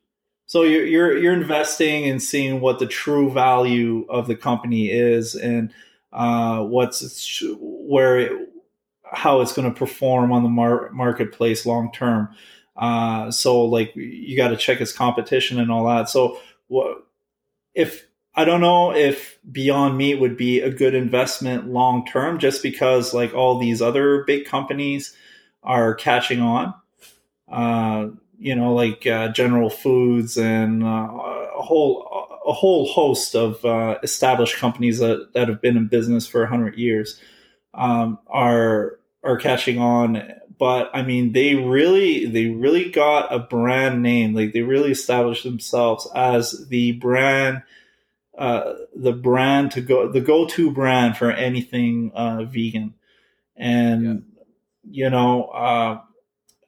[0.46, 5.36] So you're you're you're investing and seeing what the true value of the company is
[5.36, 5.74] and
[6.14, 8.50] uh, what's where it,
[9.12, 12.30] how it's going to perform on the mar- marketplace long term.
[12.78, 16.10] Uh, so like you got to check its competition and all that.
[16.10, 17.06] So what
[17.74, 18.06] if
[18.36, 23.14] I don't know if Beyond Meat would be a good investment long term, just because
[23.14, 25.16] like all these other big companies
[25.64, 26.74] are catching on.
[27.48, 30.88] Uh, you know, like uh, General Foods and uh,
[31.58, 36.26] a whole a whole host of uh, established companies that, that have been in business
[36.26, 37.20] for hundred years
[37.74, 40.34] um, are are catching on.
[40.58, 44.34] But I mean, they really they really got a brand name.
[44.34, 47.64] Like they really established themselves as the brand.
[48.40, 52.94] Uh, the brand to go the go-to brand for anything uh, vegan.
[53.58, 54.24] And
[54.86, 55.04] yeah.
[55.04, 56.00] you know uh,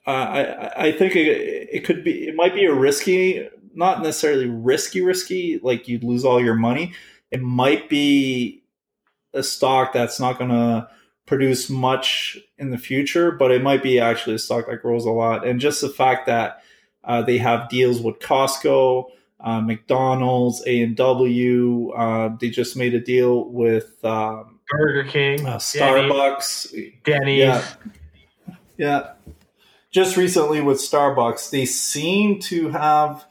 [0.06, 1.28] I I think it,
[1.72, 6.26] it could be it might be a risky not necessarily risky risky like you'd lose
[6.26, 6.92] all your money.
[7.30, 8.62] It might be
[9.32, 10.90] a stock that's not going to
[11.24, 15.10] produce much in the future but it might be actually a stock that grows a
[15.10, 15.46] lot.
[15.46, 16.62] And just the fact that
[17.02, 19.06] uh, they have deals with costco
[19.42, 26.72] uh, mcdonald's a&w uh, they just made a deal with um, burger king uh, starbucks.
[27.04, 27.40] Denny's.
[27.40, 27.64] Yeah.
[28.78, 29.12] Yeah.
[29.90, 33.26] Just recently with starbucks they seem to have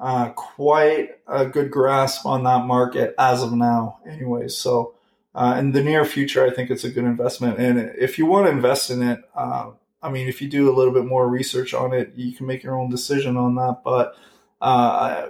[0.00, 4.94] uh, quite a good grasp on that market as of now, Anyway, So,
[5.34, 7.58] uh, in the near future, I think it's a good investment.
[7.58, 9.70] And if you want to invest in it, uh,
[10.02, 12.62] I mean, if you do a little bit more research on it, you can make
[12.62, 13.82] your own decision on that.
[13.84, 14.14] But,
[14.60, 15.28] uh,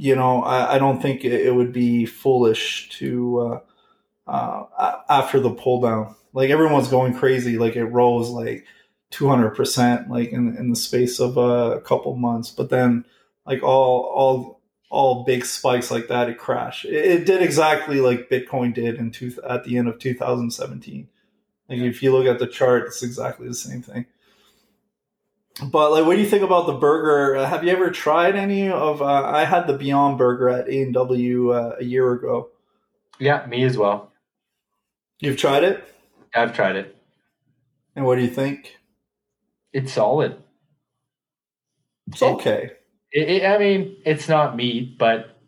[0.00, 3.60] you know, I, I, don't think it, it, would be foolish to,
[4.26, 8.64] uh, uh, after the pull down, like everyone's going crazy, like it rose like
[9.10, 12.50] 200%, like in, in the space of a couple months.
[12.50, 13.04] But then,
[13.44, 16.86] like all all all big spikes like that, it crashed.
[16.86, 21.08] It, it did exactly like Bitcoin did in two, at the end of 2017.
[21.68, 24.06] Like if you look at the chart, it's exactly the same thing.
[25.62, 27.36] But like, what do you think about the burger?
[27.36, 29.02] Uh, have you ever tried any of?
[29.02, 32.50] Uh, I had the Beyond Burger at A and W uh, a year ago.
[33.18, 34.12] Yeah, me as well.
[35.18, 35.84] You've tried it.
[36.34, 36.96] I've tried it.
[37.94, 38.76] And what do you think?
[39.72, 40.42] It's solid.
[42.08, 42.72] It's okay.
[43.12, 45.38] It, it, I mean, it's not meat, but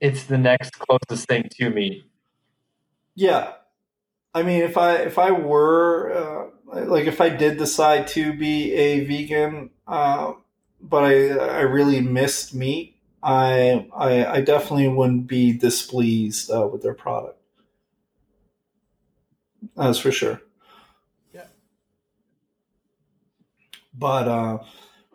[0.00, 2.04] it's the next closest thing to meat.
[3.14, 3.52] Yeah,
[4.34, 8.72] I mean, if I if I were uh, like if I did decide to be
[8.74, 10.32] a vegan, uh,
[10.80, 16.82] but I I really missed meat, I I, I definitely wouldn't be displeased uh, with
[16.82, 17.38] their product.
[19.76, 20.40] That's for sure.
[21.32, 21.44] Yeah.
[23.94, 24.58] But uh,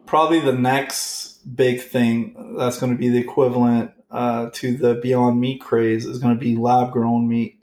[0.05, 5.39] probably the next big thing that's going to be the equivalent uh, to the Beyond
[5.39, 7.61] Meat craze is going to be lab grown meat.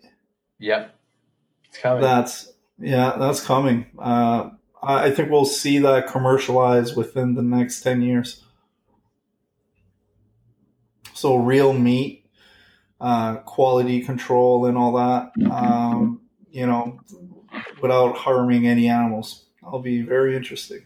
[0.59, 0.95] Yep,
[1.69, 2.03] it's coming.
[2.03, 3.87] That's yeah, that's coming.
[3.99, 4.51] Uh,
[4.83, 8.43] I think we'll see that commercialized within the next ten years.
[11.15, 12.27] So real meat,
[13.01, 15.33] uh, quality control, and all that.
[15.51, 16.21] Um,
[16.51, 17.01] you know,
[17.81, 19.47] without harming any animals.
[19.63, 20.85] That'll be very interesting.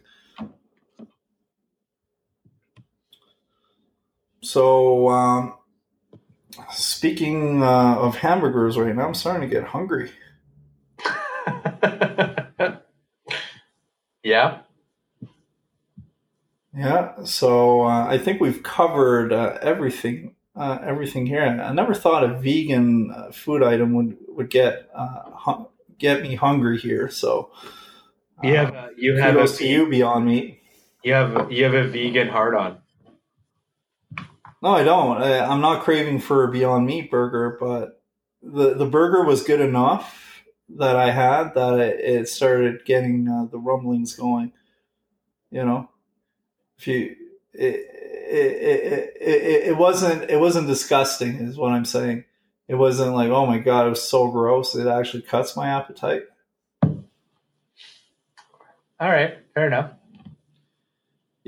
[4.40, 5.54] So, um,
[6.70, 10.10] speaking uh, of hamburgers right now, I'm starting to get hungry.
[14.22, 14.58] yeah.
[16.76, 17.24] Yeah.
[17.24, 20.34] So uh, I think we've covered uh, everything.
[20.56, 21.42] Uh, everything here.
[21.42, 25.64] I never thought a vegan uh, food item would would get uh,
[25.98, 27.08] get me hungry here.
[27.10, 27.52] So
[28.42, 30.60] you have you have a, you beyond meat.
[31.04, 32.78] You have you have a vegan heart on.
[34.60, 35.22] No, I don't.
[35.22, 38.02] I, am not craving for a Beyond Meat burger, but
[38.42, 40.27] the the burger was good enough
[40.76, 44.52] that I had that it, started getting uh, the rumblings going.
[45.50, 45.88] You know,
[46.78, 47.16] if you
[47.54, 47.86] it,
[48.30, 52.24] it, it, it, wasn't it wasn't disgusting, is what I'm saying.
[52.68, 54.74] It wasn't like oh my god, it was so gross.
[54.74, 56.22] It actually cuts my appetite.
[59.00, 59.92] All right, fair enough.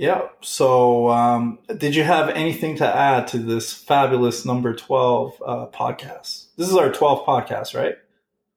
[0.00, 0.28] Yeah.
[0.40, 6.46] So, um, did you have anything to add to this fabulous number 12 uh, podcast?
[6.56, 7.96] This is our 12th podcast, right?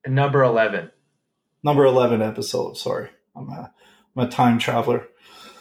[0.07, 0.91] Number 11.
[1.63, 2.77] Number 11 episode.
[2.77, 3.09] Sorry.
[3.35, 3.73] I'm a,
[4.15, 5.07] I'm a time traveler.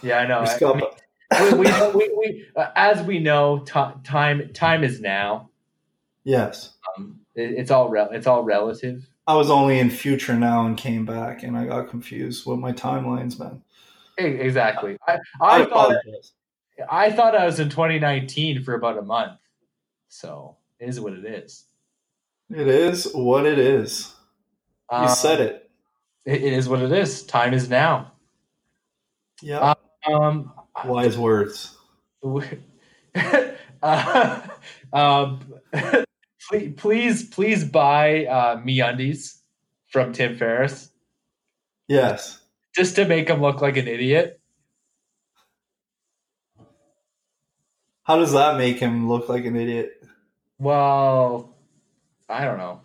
[0.03, 0.41] Yeah, I know.
[0.41, 5.51] I mean, we, we, we, we uh, as we know, t- time time is now.
[6.25, 6.73] Yes.
[6.97, 9.09] Um, it, it's all re- it's all relative.
[9.27, 12.73] I was only in future now and came back, and I got confused with my
[12.73, 13.63] timelines, man.
[14.19, 14.99] Exactly.
[15.07, 15.95] I, I, I thought
[16.91, 19.39] I thought I was in 2019 for about a month.
[20.09, 21.65] So it is what it is.
[22.51, 24.13] It is what it is.
[24.93, 25.71] You um, said it.
[26.25, 26.43] it.
[26.43, 27.25] It is what it is.
[27.25, 28.13] Time is now.
[29.41, 29.75] Yeah.
[30.07, 30.53] Um,
[30.85, 31.77] Wise words.
[33.83, 34.41] uh,
[34.93, 35.41] um,
[36.49, 39.39] please, please, please buy uh, MeUndies
[39.91, 40.91] from Tim Ferriss.
[41.89, 42.43] Yes
[42.75, 44.41] just to make him look like an idiot.
[48.05, 49.93] How does that make him look like an idiot?
[50.59, 51.55] Well,
[52.29, 52.81] I don't know.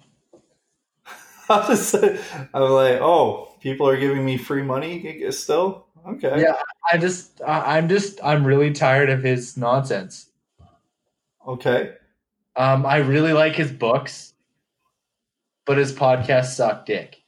[1.47, 2.19] How does it,
[2.53, 5.85] I'm like, oh, people are giving me free money still?
[6.07, 6.41] Okay.
[6.41, 6.55] Yeah,
[6.91, 10.29] I just, I, I'm just, I'm really tired of his nonsense.
[11.47, 11.93] Okay.
[12.55, 14.33] Um, I really like his books,
[15.65, 17.21] but his podcast suck dick.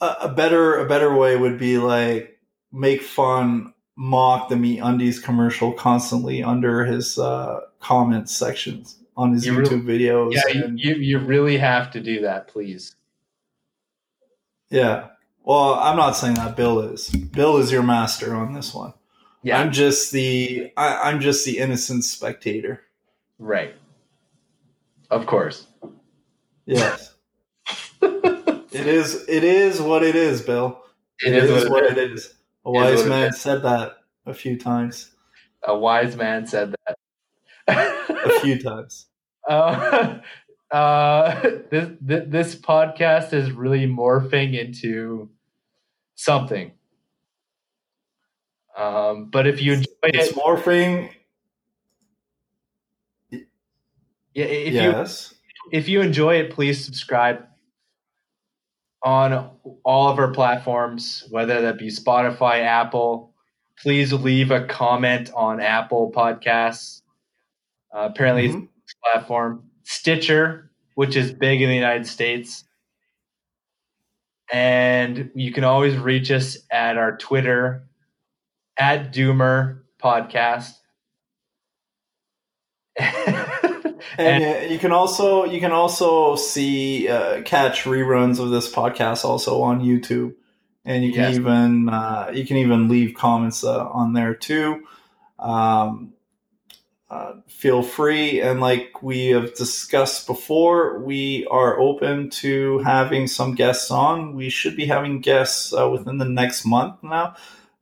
[0.00, 2.38] A, a better, a better way would be like
[2.72, 9.52] make fun, mock the MeUndies commercial constantly under his uh, comments sections on his You
[9.52, 10.32] YouTube videos.
[10.32, 12.96] Yeah, and- you, you really have to do that, please.
[14.74, 15.08] Yeah.
[15.44, 17.08] Well, I'm not saying that Bill is.
[17.08, 18.94] Bill is your master on this one.
[19.42, 22.82] Yeah, I'm just the I, I'm just the innocent spectator.
[23.38, 23.74] right.
[25.10, 25.66] Of course.
[26.64, 27.14] Yes.
[28.02, 30.82] it is it is what it is, Bill.
[31.20, 32.34] it is, what, it is.
[32.64, 35.10] A wise it man said that a few times.
[35.62, 36.96] A wise man said that.
[37.68, 39.06] A few times.
[39.48, 40.18] uh,
[40.70, 45.28] uh, this, this podcast is really morphing into
[46.14, 46.72] something.
[48.76, 51.10] Um, but if you enjoy It's it, morphing.
[53.30, 55.34] yeah, if you yes.
[55.70, 57.46] if you enjoy it, please subscribe
[59.02, 59.50] on
[59.84, 63.32] all of our platforms, whether that be Spotify, Apple.
[63.80, 67.02] Please leave a comment on Apple Podcasts.
[67.94, 68.64] Uh, apparently, it's Mhm.
[68.68, 72.64] a platform Stitcher, which is big in the United States.
[74.52, 77.84] And you can always reach us at our Twitter
[78.76, 80.72] at Doomer Podcast.
[84.16, 89.24] And, uh, you can also you can also see uh, catch reruns of this podcast
[89.24, 90.34] also on YouTube,
[90.84, 91.36] and you can Yes.
[91.36, 94.84] even uh, you can even leave comments uh, on there too.
[95.38, 96.12] Um,
[97.14, 103.54] uh, feel free, and like we have discussed before, we are open to having some
[103.54, 104.34] guests on.
[104.34, 107.26] We should be having guests uh, within the next month now,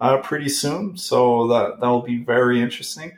[0.00, 0.96] uh, pretty soon.
[0.96, 3.12] So that that will be very interesting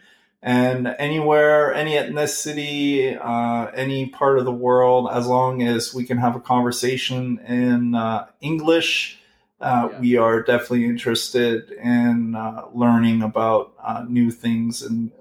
[0.46, 6.18] and anywhere, any ethnicity, uh, any part of the world, as long as we can
[6.18, 9.18] have a conversation in uh, English,
[9.62, 10.00] uh, Yeah.
[10.00, 15.12] we are definitely interested in uh, learning about uh, new things and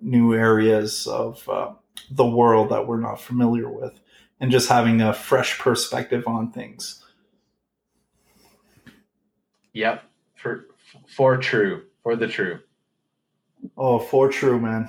[0.00, 1.72] new areas of uh,
[2.10, 3.98] the world that we're not familiar with,
[4.40, 7.04] and just having a fresh perspective on things.
[9.72, 10.02] Yep,
[10.36, 10.66] for
[11.08, 12.60] for true, for the true,
[13.76, 14.88] Oh, for true, man.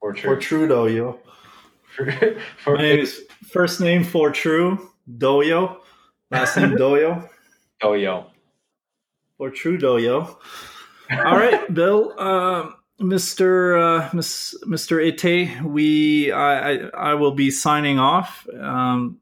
[0.00, 0.34] for true.
[0.34, 1.20] For true, true, yo.
[1.94, 2.10] for,
[2.62, 3.06] for My name
[3.50, 5.78] first name for true Doyo,
[6.30, 7.28] last name Doyo
[7.82, 8.26] oh yo.
[9.36, 10.36] for true Doyo.
[11.10, 17.50] All right, Bill, um, Mister uh, Miss, Mister Ete, we I, I I will be
[17.50, 18.48] signing off.
[18.58, 19.20] Um,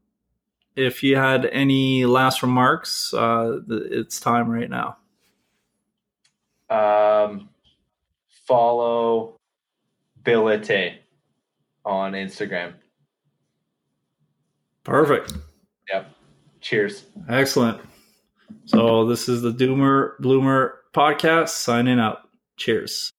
[0.75, 4.97] if you had any last remarks, uh, it's time right now.
[6.69, 7.49] Um,
[8.47, 9.39] follow
[10.23, 10.95] Billete
[11.83, 12.73] on Instagram.
[14.83, 15.33] Perfect,
[15.91, 16.11] Yep.
[16.61, 17.05] Cheers.
[17.27, 17.81] excellent.
[18.65, 22.29] So this is the Doomer Bloomer podcast signing out.
[22.57, 23.11] Cheers.